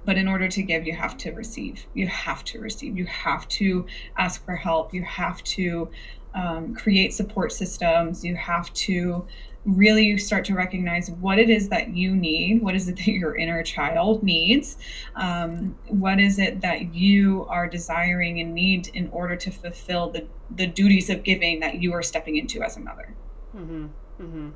but 0.09 0.17
in 0.17 0.27
order 0.27 0.49
to 0.49 0.63
give 0.63 0.87
you 0.87 0.95
have 0.95 1.19
to 1.19 1.33
receive. 1.33 1.87
You 1.93 2.07
have 2.07 2.43
to 2.45 2.61
receive. 2.61 2.97
You 2.97 3.05
have 3.05 3.47
to 3.49 3.85
ask 4.17 4.43
for 4.43 4.57
help. 4.57 4.95
You 4.95 5.03
have 5.03 5.45
to 5.45 5.91
um, 6.35 6.75
create 6.75 7.13
support 7.13 7.53
systems. 7.53 8.25
You 8.25 8.35
have 8.35 8.73
to 8.89 9.27
really 9.67 10.17
start 10.17 10.47
to 10.47 10.55
recognize 10.55 11.11
what 11.11 11.39
it 11.39 11.51
is 11.51 11.69
that 11.69 11.91
you 11.91 12.17
need 12.17 12.63
what 12.63 12.75
is 12.75 12.89
it 12.89 12.97
that 12.97 13.09
your 13.09 13.37
inner 13.37 13.63
child 13.63 14.23
needs 14.23 14.79
um, 15.17 15.77
what 15.89 16.19
is 16.19 16.39
it 16.39 16.63
that 16.63 16.95
you 16.95 17.45
are 17.51 17.69
desiring 17.69 18.41
and 18.41 18.55
need 18.55 18.89
in 18.95 19.11
order 19.11 19.37
to 19.37 19.51
fulfill 19.51 20.09
the, 20.09 20.27
the 20.57 20.67
duties 20.67 21.11
of 21.11 21.23
giving 21.23 21.61
that 21.61 21.83
you 21.83 21.93
are 21.93 22.03
stepping 22.03 22.39
into 22.39 22.63
as 22.63 22.79
a 22.79 22.81
mother. 22.81 23.15
Mm-hmm. 23.55 23.87
Mm-hmm. 24.23 24.49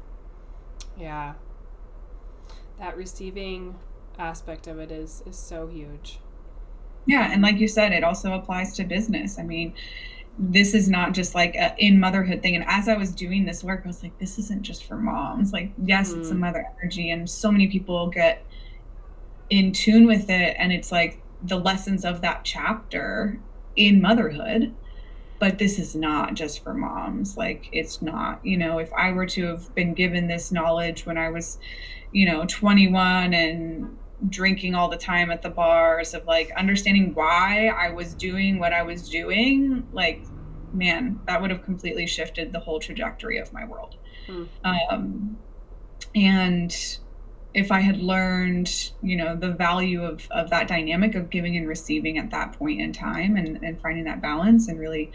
yeah. 0.97 1.35
That 2.79 2.97
receiving 2.97 3.75
aspect 4.19 4.67
of 4.67 4.79
it 4.79 4.91
is 4.91 5.23
is 5.27 5.37
so 5.37 5.67
huge 5.67 6.19
yeah 7.07 7.33
and 7.33 7.43
like 7.43 7.59
you 7.59 7.69
said 7.69 7.93
it 7.93 8.05
also 8.05 8.33
applies 8.33 8.75
to 8.75 8.85
business 8.85 9.39
i 9.39 9.43
mean 9.43 9.75
this 10.39 10.75
is 10.75 10.89
not 10.89 11.13
just 11.13 11.35
like 11.35 11.55
a 11.55 11.75
in 11.79 12.01
motherhood 12.01 12.43
thing. 12.43 12.57
And 12.57 12.65
as 12.67 12.89
I 12.89 12.97
was 12.97 13.15
doing 13.15 13.45
this 13.45 13.63
work, 13.63 13.83
I 13.85 13.89
was 13.89 14.03
like, 14.03 14.19
this 14.19 14.39
isn't 14.39 14.63
just 14.63 14.85
for 14.85 14.97
moms. 14.97 15.53
Like, 15.53 15.73
yes, 15.83 16.13
mm. 16.13 16.19
it's 16.19 16.31
a 16.31 16.35
mm. 16.35 16.39
mother 16.39 16.67
energy, 16.81 17.11
and 17.11 17.29
so 17.29 17.53
many 17.53 17.69
people 17.69 18.09
get 18.09 18.45
in 19.51 19.73
tune 19.73 20.07
with 20.07 20.31
it, 20.31 20.57
and 20.59 20.73
it's 20.73 20.91
like 20.91 21.21
the 21.43 21.59
lessons 21.59 22.05
of 22.05 22.21
that 22.23 22.45
chapter 22.45 23.39
in 23.77 24.01
motherhood. 24.01 24.75
But 25.39 25.59
this 25.59 25.79
is 25.79 25.97
not 25.97 26.35
just 26.35 26.63
for 26.63 26.73
moms. 26.73 27.37
Like, 27.37 27.69
it's 27.73 28.01
not, 28.01 28.45
you 28.47 28.57
know, 28.57 28.79
if 28.79 28.93
I 28.93 29.11
were 29.11 29.27
to 29.27 29.47
have 29.47 29.75
been 29.75 29.93
given 29.93 30.29
this 30.29 30.53
knowledge 30.53 31.05
when 31.05 31.19
I 31.19 31.31
was, 31.31 31.59
you 32.13 32.27
know, 32.27 32.45
21 32.47 33.35
and 33.35 33.99
drinking 34.29 34.75
all 34.75 34.89
the 34.89 34.97
time 34.97 35.31
at 35.31 35.43
the 35.43 35.51
bars 35.51 36.15
of 36.15 36.25
like 36.27 36.51
understanding 36.57 37.15
why 37.15 37.69
I 37.69 37.91
was 37.91 38.15
doing 38.15 38.59
what 38.59 38.73
I 38.73 38.83
was 38.83 39.09
doing, 39.09 39.87
like, 39.93 40.25
man, 40.73 41.21
that 41.27 41.41
would 41.41 41.51
have 41.51 41.65
completely 41.65 42.07
shifted 42.07 42.53
the 42.53 42.61
whole 42.61 42.81
trajectory 42.81 43.39
of 43.39 43.53
my 43.53 43.65
world. 43.65 43.97
Mm. 44.29 44.49
Um, 44.65 45.39
and 46.15 46.99
if 47.55 47.71
I 47.71 47.81
had 47.81 47.99
learned, 47.99 48.93
you 49.03 49.17
know, 49.17 49.37
the 49.37 49.51
value 49.51 50.03
of, 50.03 50.27
of 50.31 50.51
that 50.51 50.69
dynamic 50.69 51.15
of 51.15 51.29
giving 51.29 51.57
and 51.57 51.69
receiving 51.69 52.17
at 52.17 52.31
that 52.31 52.53
point 52.53 52.81
in 52.81 52.93
time 52.93 53.37
and, 53.37 53.63
and 53.63 53.81
finding 53.81 54.05
that 54.05 54.23
balance 54.23 54.69
and 54.69 54.79
really 54.79 55.13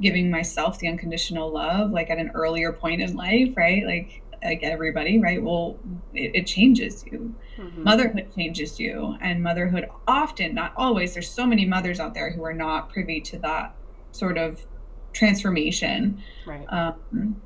giving 0.00 0.30
myself 0.30 0.78
the 0.78 0.88
unconditional 0.88 1.50
love, 1.52 1.90
like 1.90 2.10
at 2.10 2.18
an 2.18 2.30
earlier 2.34 2.72
point 2.72 3.00
in 3.00 3.16
life, 3.16 3.56
right? 3.56 3.84
Like, 3.84 4.22
like 4.42 4.62
everybody, 4.62 5.18
right? 5.18 5.42
Well, 5.42 5.78
it, 6.14 6.32
it 6.34 6.46
changes 6.46 7.04
you. 7.10 7.34
Mm-hmm. 7.58 7.82
Motherhood 7.82 8.28
changes 8.34 8.80
you, 8.80 9.16
and 9.20 9.42
motherhood 9.42 9.88
often, 10.06 10.54
not 10.54 10.72
always. 10.76 11.14
There's 11.14 11.30
so 11.30 11.46
many 11.46 11.64
mothers 11.66 12.00
out 12.00 12.14
there 12.14 12.30
who 12.30 12.44
are 12.44 12.52
not 12.52 12.90
privy 12.90 13.20
to 13.22 13.38
that 13.40 13.74
sort 14.12 14.38
of 14.38 14.64
transformation. 15.12 16.22
Right. 16.46 16.64
Um, 16.68 17.40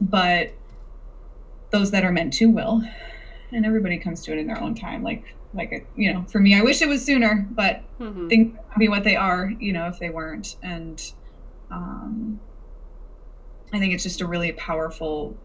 but 0.00 0.52
those 1.70 1.90
that 1.92 2.04
are 2.04 2.12
meant 2.12 2.32
to 2.34 2.46
will, 2.46 2.82
and 3.52 3.64
everybody 3.64 3.98
comes 3.98 4.24
to 4.24 4.32
it 4.32 4.38
in 4.38 4.46
their 4.46 4.60
own 4.60 4.74
time. 4.74 5.02
Like, 5.02 5.24
like 5.54 5.86
you 5.96 6.12
know, 6.12 6.24
for 6.24 6.40
me, 6.40 6.56
I 6.56 6.62
wish 6.62 6.82
it 6.82 6.88
was 6.88 7.04
sooner, 7.04 7.46
but 7.50 7.82
mm-hmm. 8.00 8.28
things 8.28 8.58
be 8.78 8.88
what 8.88 9.04
they 9.04 9.16
are. 9.16 9.52
You 9.58 9.72
know, 9.72 9.86
if 9.86 9.98
they 9.98 10.10
weren't, 10.10 10.56
and 10.62 11.00
um, 11.70 12.40
I 13.72 13.78
think 13.78 13.94
it's 13.94 14.02
just 14.02 14.20
a 14.20 14.26
really 14.26 14.52
powerful 14.52 15.36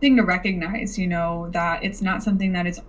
thing 0.00 0.16
to 0.16 0.22
recognize, 0.22 0.98
you 0.98 1.06
know, 1.06 1.48
that 1.52 1.84
it's 1.84 2.02
not 2.02 2.22
something 2.22 2.52
that 2.52 2.66
is 2.66 2.80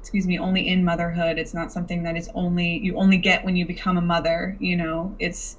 excuse 0.00 0.26
me, 0.26 0.38
only 0.38 0.68
in 0.68 0.84
motherhood. 0.84 1.36
It's 1.36 1.52
not 1.52 1.72
something 1.72 2.04
that 2.04 2.16
is 2.16 2.30
only 2.34 2.78
you 2.78 2.96
only 2.96 3.16
get 3.16 3.44
when 3.44 3.56
you 3.56 3.66
become 3.66 3.98
a 3.98 4.02
mother, 4.02 4.56
you 4.60 4.76
know. 4.76 5.16
It's 5.18 5.56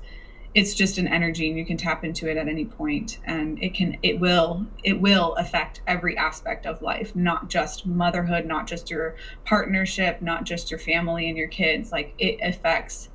it's 0.54 0.74
just 0.74 0.98
an 0.98 1.08
energy 1.08 1.50
and 1.50 1.58
you 1.58 1.66
can 1.66 1.78
tap 1.78 2.04
into 2.04 2.28
it 2.30 2.38
at 2.38 2.48
any 2.48 2.66
point 2.66 3.20
and 3.26 3.62
it 3.62 3.74
can 3.74 3.98
it 4.02 4.20
will 4.20 4.66
it 4.84 5.00
will 5.00 5.36
affect 5.36 5.82
every 5.86 6.18
aspect 6.18 6.66
of 6.66 6.82
life 6.82 7.16
not 7.16 7.50
just 7.50 7.86
motherhood 7.86 8.46
not 8.46 8.66
just 8.66 8.90
your 8.90 9.16
partnership 9.46 10.20
not 10.22 10.46
just 10.46 10.72
your 10.72 10.80
family 10.80 11.28
and 11.28 11.38
your 11.38 11.48
kids 11.48 11.92
like 11.92 12.14
it 12.18 12.40
affects 12.42 13.10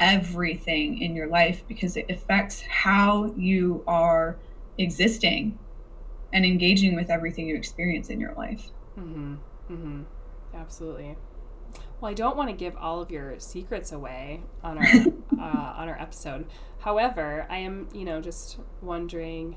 everything 0.00 1.00
in 1.00 1.14
your 1.14 1.28
life 1.28 1.62
because 1.68 1.96
it 1.96 2.10
affects 2.10 2.62
how 2.62 3.32
you 3.36 3.84
are 3.86 4.36
existing 4.78 5.56
and 6.32 6.44
engaging 6.44 6.94
with 6.94 7.10
everything 7.10 7.48
you 7.48 7.56
experience 7.56 8.10
in 8.10 8.20
your 8.20 8.34
life. 8.34 8.70
Mm-hmm. 8.98 9.34
Mm-hmm. 9.70 10.02
Absolutely. 10.54 11.16
Well, 12.00 12.10
I 12.10 12.14
don't 12.14 12.36
want 12.36 12.50
to 12.50 12.56
give 12.56 12.76
all 12.76 13.00
of 13.00 13.10
your 13.10 13.38
secrets 13.38 13.92
away 13.92 14.42
on 14.62 14.78
our 14.78 14.84
uh, 15.38 15.74
on 15.76 15.88
our 15.88 16.00
episode. 16.00 16.46
However, 16.80 17.46
I 17.50 17.58
am, 17.58 17.88
you 17.92 18.04
know, 18.04 18.20
just 18.20 18.58
wondering, 18.80 19.56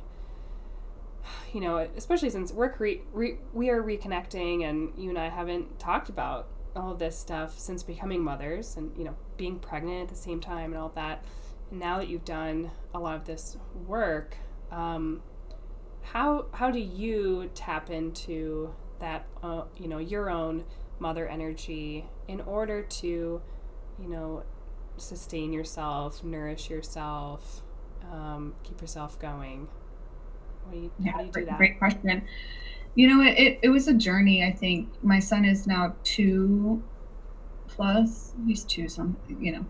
you 1.53 1.61
know, 1.61 1.77
especially 1.95 2.29
since 2.29 2.51
we're 2.51 2.71
cre- 2.71 3.03
re- 3.13 3.37
we 3.53 3.69
are 3.69 3.81
reconnecting, 3.81 4.63
and 4.67 4.91
you 4.97 5.09
and 5.09 5.19
I 5.19 5.29
haven't 5.29 5.79
talked 5.79 6.09
about 6.09 6.47
all 6.75 6.91
of 6.91 6.99
this 6.99 7.17
stuff 7.17 7.57
since 7.59 7.83
becoming 7.83 8.23
mothers, 8.23 8.75
and 8.75 8.91
you 8.97 9.03
know, 9.03 9.15
being 9.37 9.59
pregnant 9.59 10.03
at 10.03 10.09
the 10.09 10.15
same 10.15 10.39
time, 10.39 10.73
and 10.73 10.81
all 10.81 10.89
that. 10.89 11.23
And 11.69 11.79
now 11.79 11.99
that 11.99 12.09
you've 12.09 12.25
done 12.25 12.71
a 12.93 12.99
lot 12.99 13.15
of 13.15 13.25
this 13.25 13.57
work, 13.87 14.35
um, 14.71 15.21
how 16.01 16.45
how 16.53 16.71
do 16.71 16.79
you 16.79 17.49
tap 17.55 17.89
into 17.89 18.73
that 18.99 19.25
uh, 19.43 19.63
you 19.77 19.87
know 19.87 19.97
your 19.97 20.29
own 20.29 20.63
mother 20.99 21.27
energy 21.27 22.05
in 22.27 22.41
order 22.41 22.83
to 22.83 23.41
you 23.99 24.07
know 24.07 24.43
sustain 24.97 25.51
yourself 25.51 26.23
nourish 26.23 26.69
yourself 26.69 27.63
um, 28.11 28.53
keep 28.63 28.81
yourself 28.81 29.17
going? 29.19 29.67
What 30.63 30.73
do 30.73 30.79
you, 30.79 30.91
yeah, 30.99 31.11
how 31.11 31.19
do 31.19 31.25
you 31.25 31.31
do 31.31 31.45
that? 31.45 31.57
great 31.57 31.79
question. 31.79 32.23
You 32.95 33.07
know 33.07 33.23
it, 33.23 33.39
it, 33.39 33.59
it 33.63 33.69
was 33.69 33.87
a 33.87 33.93
journey 33.93 34.43
i 34.43 34.51
think. 34.51 34.89
My 35.01 35.19
son 35.19 35.45
is 35.45 35.65
now 35.65 35.95
two 36.03 36.83
plus 37.67 38.33
he's 38.45 38.65
two 38.65 38.89
something 38.89 39.41
you 39.41 39.53
know 39.53 39.65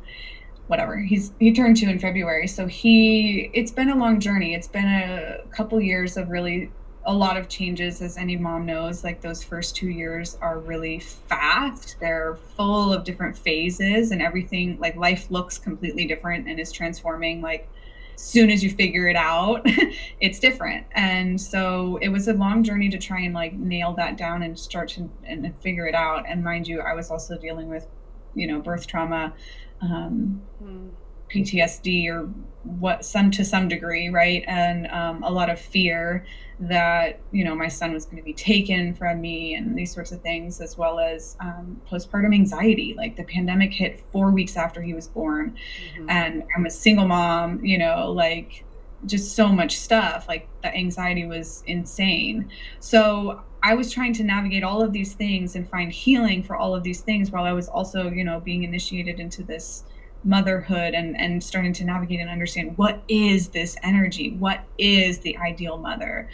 whatever 0.71 0.97
he's 0.97 1.33
he 1.39 1.53
turned 1.53 1.77
two 1.77 1.89
in 1.89 1.99
february 1.99 2.47
so 2.47 2.65
he 2.65 3.51
it's 3.53 3.71
been 3.71 3.89
a 3.89 3.95
long 3.95 4.19
journey 4.19 4.55
it's 4.55 4.67
been 4.67 4.87
a 4.87 5.39
couple 5.55 5.79
years 5.79 6.17
of 6.17 6.29
really 6.29 6.71
a 7.05 7.13
lot 7.13 7.37
of 7.37 7.49
changes, 7.49 8.01
as 8.01 8.17
any 8.17 8.37
mom 8.37 8.65
knows. 8.65 9.03
Like 9.03 9.21
those 9.21 9.43
first 9.43 9.75
two 9.75 9.89
years 9.89 10.37
are 10.41 10.59
really 10.59 10.99
fast. 10.99 11.97
They're 11.99 12.37
full 12.55 12.93
of 12.93 13.03
different 13.03 13.37
phases, 13.37 14.11
and 14.11 14.21
everything 14.21 14.77
like 14.79 14.95
life 14.95 15.29
looks 15.31 15.57
completely 15.57 16.05
different 16.05 16.47
and 16.47 16.59
is 16.59 16.71
transforming. 16.71 17.41
Like 17.41 17.67
soon 18.15 18.51
as 18.51 18.63
you 18.63 18.69
figure 18.69 19.07
it 19.07 19.15
out, 19.15 19.61
it's 20.19 20.39
different. 20.39 20.85
And 20.91 21.41
so 21.41 21.97
it 22.01 22.09
was 22.09 22.27
a 22.27 22.33
long 22.33 22.63
journey 22.63 22.89
to 22.89 22.99
try 22.99 23.21
and 23.21 23.33
like 23.33 23.53
nail 23.53 23.93
that 23.93 24.17
down 24.17 24.43
and 24.43 24.57
start 24.57 24.89
to 24.89 25.09
and 25.25 25.53
figure 25.61 25.87
it 25.87 25.95
out. 25.95 26.25
And 26.27 26.43
mind 26.43 26.67
you, 26.67 26.81
I 26.81 26.93
was 26.93 27.09
also 27.09 27.37
dealing 27.37 27.67
with, 27.67 27.87
you 28.35 28.45
know, 28.45 28.59
birth 28.59 28.85
trauma. 28.85 29.33
Um, 29.81 30.41
mm 30.63 30.91
PTSD 31.31 32.09
or 32.09 32.29
what 32.63 33.05
some 33.05 33.31
to 33.31 33.45
some 33.45 33.67
degree, 33.67 34.09
right? 34.09 34.43
And 34.47 34.87
um, 34.87 35.23
a 35.23 35.31
lot 35.31 35.49
of 35.49 35.59
fear 35.59 36.25
that 36.59 37.19
you 37.31 37.43
know 37.43 37.55
my 37.55 37.67
son 37.67 37.91
was 37.91 38.05
going 38.05 38.17
to 38.17 38.23
be 38.23 38.33
taken 38.33 38.93
from 38.93 39.19
me 39.19 39.55
and 39.55 39.75
these 39.75 39.93
sorts 39.93 40.11
of 40.11 40.21
things, 40.21 40.61
as 40.61 40.77
well 40.77 40.99
as 40.99 41.35
um, 41.39 41.81
postpartum 41.89 42.33
anxiety. 42.33 42.93
Like 42.95 43.15
the 43.15 43.23
pandemic 43.23 43.73
hit 43.73 44.03
four 44.11 44.31
weeks 44.31 44.55
after 44.57 44.81
he 44.81 44.93
was 44.93 45.07
born, 45.07 45.55
mm-hmm. 45.95 46.09
and 46.09 46.43
I'm 46.55 46.65
a 46.65 46.69
single 46.69 47.07
mom. 47.07 47.63
You 47.65 47.79
know, 47.79 48.11
like 48.11 48.63
just 49.05 49.35
so 49.35 49.47
much 49.47 49.77
stuff. 49.77 50.27
Like 50.27 50.47
the 50.61 50.75
anxiety 50.75 51.25
was 51.25 51.63
insane. 51.65 52.51
So 52.79 53.41
I 53.63 53.75
was 53.75 53.91
trying 53.91 54.13
to 54.13 54.23
navigate 54.23 54.63
all 54.63 54.81
of 54.81 54.91
these 54.91 55.13
things 55.13 55.55
and 55.55 55.69
find 55.69 55.91
healing 55.91 56.41
for 56.43 56.55
all 56.55 56.73
of 56.75 56.83
these 56.83 57.01
things 57.01 57.29
while 57.31 57.43
I 57.43 57.53
was 57.53 57.67
also, 57.67 58.09
you 58.09 58.23
know, 58.23 58.39
being 58.39 58.63
initiated 58.63 59.19
into 59.19 59.43
this 59.43 59.83
motherhood 60.23 60.93
and 60.93 61.19
and 61.19 61.43
starting 61.43 61.73
to 61.73 61.83
navigate 61.83 62.19
and 62.19 62.29
understand 62.29 62.77
what 62.77 63.03
is 63.07 63.49
this 63.49 63.75
energy? 63.83 64.31
What 64.37 64.63
is 64.77 65.19
the 65.19 65.37
ideal 65.37 65.77
mother? 65.77 66.29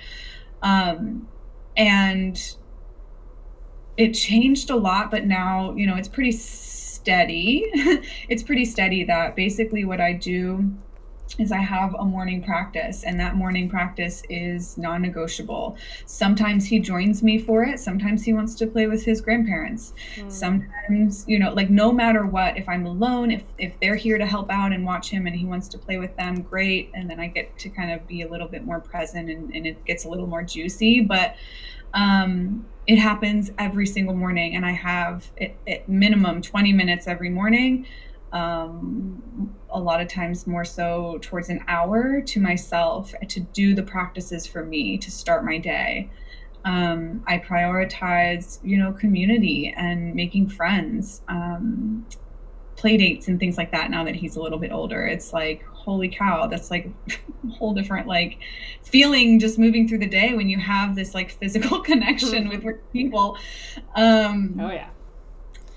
Um 0.62 1.28
and 1.76 2.38
it 3.98 4.14
changed 4.14 4.70
a 4.70 4.76
lot 4.76 5.10
but 5.10 5.26
now 5.26 5.74
you 5.76 5.88
know 5.88 5.96
it's 5.96 6.08
pretty 6.10 6.32
steady. 6.32 7.66
It's 8.30 8.44
pretty 8.44 8.66
steady 8.66 9.06
that 9.06 9.36
basically 9.36 9.86
what 9.86 10.02
i 10.02 10.12
do 10.12 10.70
is 11.38 11.52
I 11.52 11.60
have 11.60 11.94
a 11.96 12.06
morning 12.06 12.44
practice, 12.44 13.04
and 13.04 13.20
that 13.20 13.36
morning 13.36 13.70
practice 13.70 14.24
is 14.30 14.78
non 14.78 15.02
negotiable. 15.02 15.78
Sometimes 16.06 16.66
he 16.66 16.80
joins 16.80 17.22
me 17.22 17.38
for 17.38 17.64
it, 17.64 17.80
sometimes 17.80 18.24
he 18.24 18.34
wants 18.34 18.56
to 18.56 18.68
play 18.68 18.88
with 18.88 19.04
his 19.04 19.22
grandparents. 19.22 19.94
Mm. 20.16 20.32
Sometimes, 20.32 21.26
you 21.28 21.40
know, 21.40 21.54
like 21.54 21.70
no 21.70 21.92
matter 21.92 22.26
what, 22.26 22.58
if 22.58 22.68
I'm 22.68 22.86
alone, 22.86 23.32
if, 23.32 23.44
if 23.58 23.80
they're 23.80 23.96
here 23.96 24.18
to 24.18 24.26
help 24.26 24.50
out 24.50 24.72
and 24.72 24.86
watch 24.86 25.10
him 25.10 25.28
and 25.28 25.36
he 25.36 25.46
wants 25.46 25.68
to 25.70 25.78
play 25.78 25.98
with 25.98 26.16
them, 26.18 26.42
great. 26.42 26.92
And 26.94 27.10
then 27.10 27.20
I 27.20 27.28
get 27.28 27.58
to 27.60 27.70
kind 27.70 27.92
of 27.92 28.08
be 28.08 28.22
a 28.22 28.28
little 28.28 28.48
bit 28.48 28.66
more 28.66 28.80
present 28.80 29.30
and, 29.30 29.54
and 29.54 29.66
it 29.66 29.84
gets 29.86 30.06
a 30.06 30.10
little 30.10 30.28
more 30.28 30.44
juicy. 30.44 31.02
But 31.02 31.36
um, 31.94 32.66
it 32.86 32.98
happens 32.98 33.52
every 33.58 33.86
single 33.86 34.16
morning, 34.16 34.56
and 34.56 34.66
I 34.66 34.72
have 34.72 35.30
at 35.68 35.90
minimum 35.90 36.42
20 36.42 36.72
minutes 36.74 37.08
every 37.08 37.30
morning 37.30 37.86
um, 38.32 39.56
a 39.70 39.80
lot 39.80 40.02
of 40.02 40.08
times 40.08 40.48
more 40.48 40.66
so 40.66 41.18
towards 41.22 41.50
an 41.50 41.64
hour 41.68 42.22
to 42.22 42.40
myself 42.40 43.14
to 43.28 43.40
do 43.40 43.74
the 43.74 43.84
practices 43.84 44.46
for 44.46 44.64
me 44.64 44.98
to 44.98 45.12
start 45.12 45.46
my 45.46 45.58
day. 45.58 46.10
Um, 46.66 47.24
I 47.28 47.38
prioritize, 47.40 48.60
you 48.64 48.78
know, 48.78 48.92
community 48.92 49.74
and 49.76 50.14
making 50.14 50.50
friends, 50.50 51.22
um, 51.30 52.06
play 52.76 52.98
dates 52.98 53.28
and 53.28 53.40
things 53.40 53.58
like 53.58 53.72
that. 53.72 53.90
Now 53.90 54.04
that 54.04 54.16
he's 54.16 54.36
a 54.36 54.42
little 54.42 54.60
bit 54.60 54.72
older, 54.72 55.06
it's 55.06 55.32
like, 55.32 55.64
holy 55.66 56.10
cow, 56.10 56.48
that's 56.48 56.70
like 56.70 56.92
a 57.46 57.48
whole 57.54 57.74
different 57.74 58.08
like 58.08 58.40
feeling 58.84 59.40
just 59.40 59.58
moving 59.58 59.88
through 59.88 60.00
the 60.00 60.08
day 60.08 60.34
when 60.34 60.50
you 60.50 60.60
have 60.60 60.96
this 60.96 61.14
like 61.14 61.32
physical 61.32 61.80
connection 61.90 62.50
with 62.50 62.64
people. 62.94 63.38
Um, 63.96 64.60
oh 64.60 64.72
yeah 64.72 64.90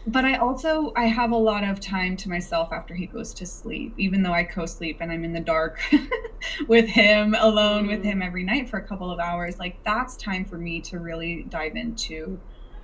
but 0.06 0.24
I 0.24 0.36
also 0.36 0.92
I 0.96 1.06
have 1.06 1.30
a 1.30 1.36
lot 1.36 1.64
of 1.64 1.80
time 1.80 2.16
to 2.18 2.28
myself 2.28 2.72
after 2.72 2.94
he 2.94 3.06
goes 3.06 3.34
to 3.34 3.46
sleep, 3.46 3.94
even 3.98 4.22
though 4.22 4.32
I 4.32 4.44
co-sleep 4.44 4.98
and 5.00 5.12
I'm 5.12 5.24
in 5.24 5.32
the 5.32 5.40
dark 5.40 5.80
with 6.68 6.86
him, 6.86 7.34
alone 7.38 7.84
mm. 7.84 7.88
with 7.88 8.04
him 8.04 8.22
every 8.22 8.44
night 8.44 8.68
for 8.68 8.78
a 8.78 8.82
couple 8.82 9.10
of 9.10 9.18
hours. 9.18 9.58
Like 9.58 9.82
that's 9.84 10.16
time 10.16 10.44
for 10.44 10.56
me 10.56 10.80
to 10.82 10.98
really 10.98 11.44
dive 11.48 11.76
into 11.76 12.40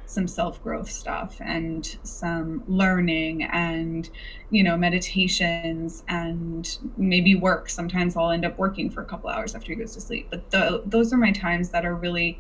some 0.07 0.29
self-growth 0.29 0.89
stuff 0.89 1.41
and 1.41 1.99
some 2.05 2.63
learning 2.69 3.43
and 3.43 4.09
you 4.51 4.63
know 4.63 4.77
meditations 4.77 6.05
and 6.07 6.79
maybe 6.97 7.35
work 7.35 7.69
sometimes 7.69 8.17
i'll 8.17 8.31
end 8.31 8.45
up 8.45 8.57
working 8.57 8.89
for 8.89 9.03
a 9.03 9.05
couple 9.05 9.29
hours 9.29 9.57
after 9.57 9.73
he 9.73 9.75
goes 9.75 9.95
to 9.95 10.01
sleep 10.01 10.29
but 10.31 10.49
the, 10.53 10.81
those 10.87 11.13
are 11.13 11.17
my 11.17 11.33
times 11.33 11.71
that 11.71 11.85
are 11.85 11.97
really 11.97 12.39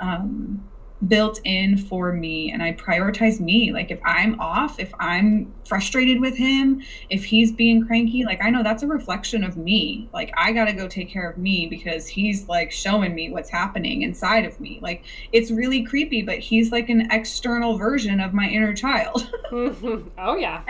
um, 0.00 0.68
built 1.08 1.40
in 1.44 1.76
for 1.76 2.12
me 2.12 2.50
and 2.52 2.62
I 2.62 2.72
prioritize 2.72 3.40
me. 3.40 3.72
Like 3.72 3.90
if 3.90 4.00
I'm 4.04 4.38
off, 4.40 4.78
if 4.78 4.92
I'm 4.98 5.52
frustrated 5.66 6.20
with 6.20 6.36
him, 6.36 6.82
if 7.10 7.24
he's 7.24 7.52
being 7.52 7.86
cranky, 7.86 8.24
like 8.24 8.42
I 8.42 8.50
know 8.50 8.62
that's 8.62 8.82
a 8.82 8.86
reflection 8.86 9.44
of 9.44 9.56
me. 9.56 10.08
Like 10.12 10.32
I 10.36 10.52
got 10.52 10.66
to 10.66 10.72
go 10.72 10.88
take 10.88 11.10
care 11.10 11.28
of 11.28 11.38
me 11.38 11.66
because 11.66 12.06
he's 12.06 12.48
like 12.48 12.70
showing 12.70 13.14
me 13.14 13.30
what's 13.30 13.50
happening 13.50 14.02
inside 14.02 14.44
of 14.44 14.58
me. 14.60 14.78
Like 14.82 15.04
it's 15.32 15.50
really 15.50 15.84
creepy, 15.84 16.22
but 16.22 16.38
he's 16.38 16.72
like 16.72 16.88
an 16.88 17.08
external 17.10 17.76
version 17.76 18.20
of 18.20 18.32
my 18.34 18.48
inner 18.48 18.74
child. 18.74 19.28
oh 19.52 20.36
yeah. 20.36 20.62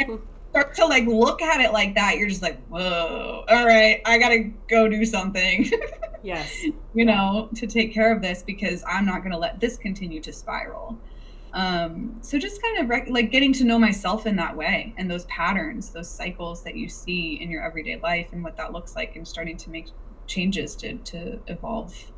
start 0.51 0.75
to 0.75 0.87
like 0.87 1.07
look 1.07 1.42
at 1.42 1.61
it 1.61 1.73
like 1.73 1.94
that, 1.94 2.16
you're 2.16 2.29
just 2.29 2.42
like, 2.42 2.61
whoa, 2.68 3.44
all 3.49 3.66
right, 3.66 4.01
I 4.05 4.18
gotta 4.18 4.51
go 4.68 4.88
do 4.88 5.05
something. 5.05 5.70
yes. 6.24 6.64
You 6.96 7.04
know, 7.04 7.48
to 7.56 7.66
take 7.66 7.92
care 7.92 8.14
of 8.14 8.22
this 8.22 8.44
because 8.44 8.84
I'm 8.87 9.04
not 9.04 9.24
gonna 9.24 9.37
let 9.37 9.58
this 9.58 9.76
continue 9.76 10.20
to 10.20 10.32
spiral. 10.32 10.96
Um, 11.52 12.18
so 12.20 12.38
just 12.38 12.62
kind 12.62 12.78
of 12.78 12.88
rec- 12.88 13.08
like 13.08 13.32
getting 13.32 13.52
to 13.54 13.64
know 13.64 13.80
myself 13.80 14.26
in 14.26 14.37
that 14.37 14.56
way 14.56 14.94
and 14.96 15.10
those 15.10 15.24
patterns, 15.24 15.90
those 15.90 16.08
cycles 16.08 16.62
that 16.62 16.76
you 16.76 16.88
see 16.88 17.40
in 17.42 17.50
your 17.50 17.64
everyday 17.64 17.96
life 17.96 18.28
and 18.32 18.44
what 18.44 18.56
that 18.56 18.72
looks 18.72 18.94
like 18.94 19.16
and 19.16 19.26
starting 19.26 19.56
to 19.56 19.70
make 19.70 19.88
changes 20.28 20.76
to, 20.76 20.98
to 20.98 21.40
evolve 21.48 22.12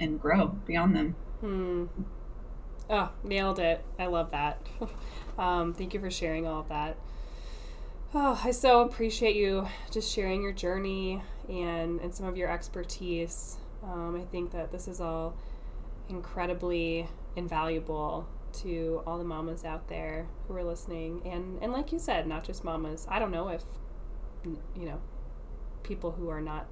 and 0.00 0.20
grow 0.20 0.48
beyond 0.66 0.96
them. 0.96 1.16
Hmm. 1.40 1.84
Oh, 2.90 3.10
nailed 3.24 3.58
it. 3.58 3.84
I 3.98 4.06
love 4.06 4.30
that. 4.32 4.66
um, 5.38 5.72
thank 5.72 5.94
you 5.94 6.00
for 6.00 6.10
sharing 6.10 6.46
all 6.46 6.60
of 6.60 6.68
that. 6.68 6.96
Oh, 8.12 8.40
I 8.44 8.50
so 8.50 8.82
appreciate 8.82 9.36
you 9.36 9.68
just 9.90 10.12
sharing 10.12 10.42
your 10.42 10.52
journey 10.52 11.22
and, 11.48 12.00
and 12.00 12.14
some 12.14 12.26
of 12.26 12.36
your 12.36 12.50
expertise. 12.50 13.56
Um, 13.82 14.16
I 14.16 14.24
think 14.24 14.52
that 14.52 14.70
this 14.70 14.86
is 14.88 15.00
all 15.00 15.36
incredibly 16.08 17.08
invaluable 17.36 18.28
to 18.52 19.02
all 19.06 19.18
the 19.18 19.24
mamas 19.24 19.64
out 19.64 19.88
there 19.88 20.26
who 20.46 20.54
are 20.54 20.64
listening. 20.64 21.22
And, 21.24 21.62
and 21.62 21.72
like 21.72 21.92
you 21.92 21.98
said, 21.98 22.26
not 22.26 22.44
just 22.44 22.64
mamas. 22.64 23.06
I 23.08 23.18
don't 23.18 23.30
know 23.30 23.48
if, 23.48 23.62
you 24.44 24.86
know, 24.86 25.00
people 25.82 26.12
who 26.12 26.28
are 26.28 26.40
not 26.40 26.66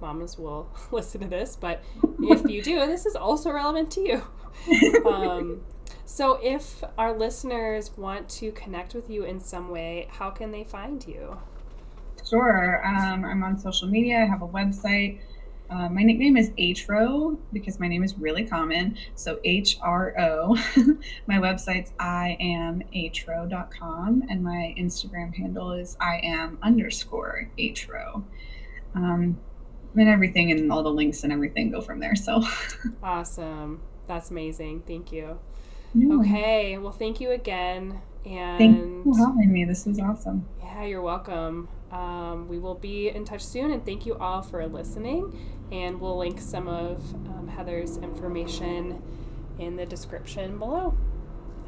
mamas 0.00 0.38
will 0.38 0.68
listen 0.90 1.20
to 1.22 1.28
this, 1.28 1.56
but 1.56 1.82
if 2.20 2.48
you 2.48 2.62
do, 2.62 2.86
this 2.86 3.06
is 3.06 3.16
also 3.16 3.50
relevant 3.50 3.90
to 3.92 4.00
you. 4.00 4.22
Um, 5.04 5.62
so, 6.06 6.38
if 6.42 6.84
our 6.96 7.12
listeners 7.12 7.90
want 7.96 8.28
to 8.30 8.52
connect 8.52 8.94
with 8.94 9.10
you 9.10 9.24
in 9.24 9.40
some 9.40 9.68
way, 9.68 10.06
how 10.10 10.30
can 10.30 10.52
they 10.52 10.62
find 10.62 11.06
you? 11.06 11.38
Sure. 12.28 12.84
Um, 12.86 13.24
I'm 13.24 13.42
on 13.42 13.58
social 13.58 13.88
media. 13.88 14.18
I 14.18 14.26
have 14.26 14.42
a 14.42 14.48
website. 14.48 15.20
Uh, 15.70 15.88
my 15.88 16.02
nickname 16.02 16.36
is 16.36 16.50
HRO 16.50 17.38
because 17.52 17.80
my 17.80 17.88
name 17.88 18.04
is 18.04 18.18
really 18.18 18.44
common. 18.44 18.96
So 19.14 19.40
H 19.44 19.78
R 19.80 20.14
O. 20.18 20.54
my 21.26 21.36
website's 21.36 21.92
iamhro.com 21.98 22.82
and 24.28 24.44
my 24.44 24.74
Instagram 24.78 25.34
handle 25.34 25.72
is 25.72 25.96
I 26.00 26.20
am 26.22 26.58
underscore 26.62 27.50
HRO. 27.58 28.22
Um, 28.94 29.38
and 29.96 30.08
everything 30.08 30.50
and 30.52 30.70
all 30.72 30.82
the 30.82 30.92
links 30.92 31.24
and 31.24 31.32
everything 31.32 31.70
go 31.70 31.80
from 31.80 32.00
there. 32.00 32.16
So 32.16 32.42
awesome. 33.02 33.80
That's 34.06 34.30
amazing. 34.30 34.82
Thank 34.86 35.12
you. 35.12 35.38
Yeah. 35.94 36.16
Okay. 36.16 36.78
Well, 36.78 36.92
thank 36.92 37.20
you 37.20 37.30
again. 37.30 38.00
And 38.26 38.58
thank 38.58 38.76
you 38.76 39.02
for 39.04 39.26
having 39.26 39.52
me. 39.52 39.64
This 39.64 39.86
was 39.86 39.98
awesome. 39.98 40.46
Yeah, 40.62 40.84
you're 40.84 41.02
welcome. 41.02 41.68
Um, 41.94 42.48
we 42.48 42.58
will 42.58 42.74
be 42.74 43.08
in 43.08 43.24
touch 43.24 43.44
soon, 43.44 43.70
and 43.70 43.84
thank 43.86 44.04
you 44.04 44.16
all 44.16 44.42
for 44.42 44.66
listening. 44.66 45.38
And 45.70 46.00
we'll 46.00 46.18
link 46.18 46.40
some 46.40 46.66
of 46.66 47.14
um, 47.28 47.48
Heather's 47.48 47.98
information 47.98 49.00
in 49.60 49.76
the 49.76 49.86
description 49.86 50.58
below. 50.58 50.96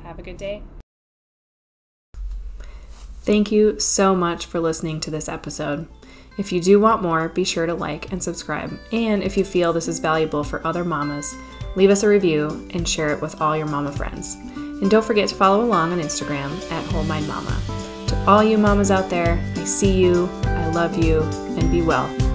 Have 0.02 0.18
a 0.18 0.22
good 0.22 0.36
day. 0.36 0.62
Thank 3.22 3.52
you 3.52 3.78
so 3.78 4.14
much 4.14 4.46
for 4.46 4.60
listening 4.60 5.00
to 5.00 5.10
this 5.10 5.28
episode. 5.28 5.88
If 6.38 6.52
you 6.52 6.60
do 6.60 6.78
want 6.80 7.02
more, 7.02 7.28
be 7.28 7.44
sure 7.44 7.66
to 7.66 7.74
like 7.74 8.12
and 8.12 8.22
subscribe. 8.22 8.78
And 8.92 9.22
if 9.22 9.36
you 9.36 9.44
feel 9.44 9.72
this 9.72 9.88
is 9.88 10.00
valuable 10.00 10.44
for 10.44 10.64
other 10.66 10.84
mamas, 10.84 11.34
leave 11.76 11.90
us 11.90 12.02
a 12.02 12.08
review 12.08 12.68
and 12.70 12.88
share 12.88 13.10
it 13.10 13.22
with 13.22 13.40
all 13.40 13.56
your 13.56 13.66
mama 13.66 13.92
friends. 13.92 14.34
And 14.34 14.90
don't 14.90 15.04
forget 15.04 15.28
to 15.30 15.34
follow 15.34 15.64
along 15.64 15.92
on 15.92 16.00
Instagram 16.00 16.50
at 16.70 16.84
Whole 16.92 17.04
Mind 17.04 17.26
Mama. 17.26 17.85
All 18.26 18.42
you 18.42 18.58
mamas 18.58 18.90
out 18.90 19.08
there, 19.08 19.40
I 19.54 19.62
see 19.62 19.92
you, 19.92 20.28
I 20.46 20.66
love 20.70 20.96
you, 20.96 21.22
and 21.56 21.70
be 21.70 21.80
well. 21.80 22.25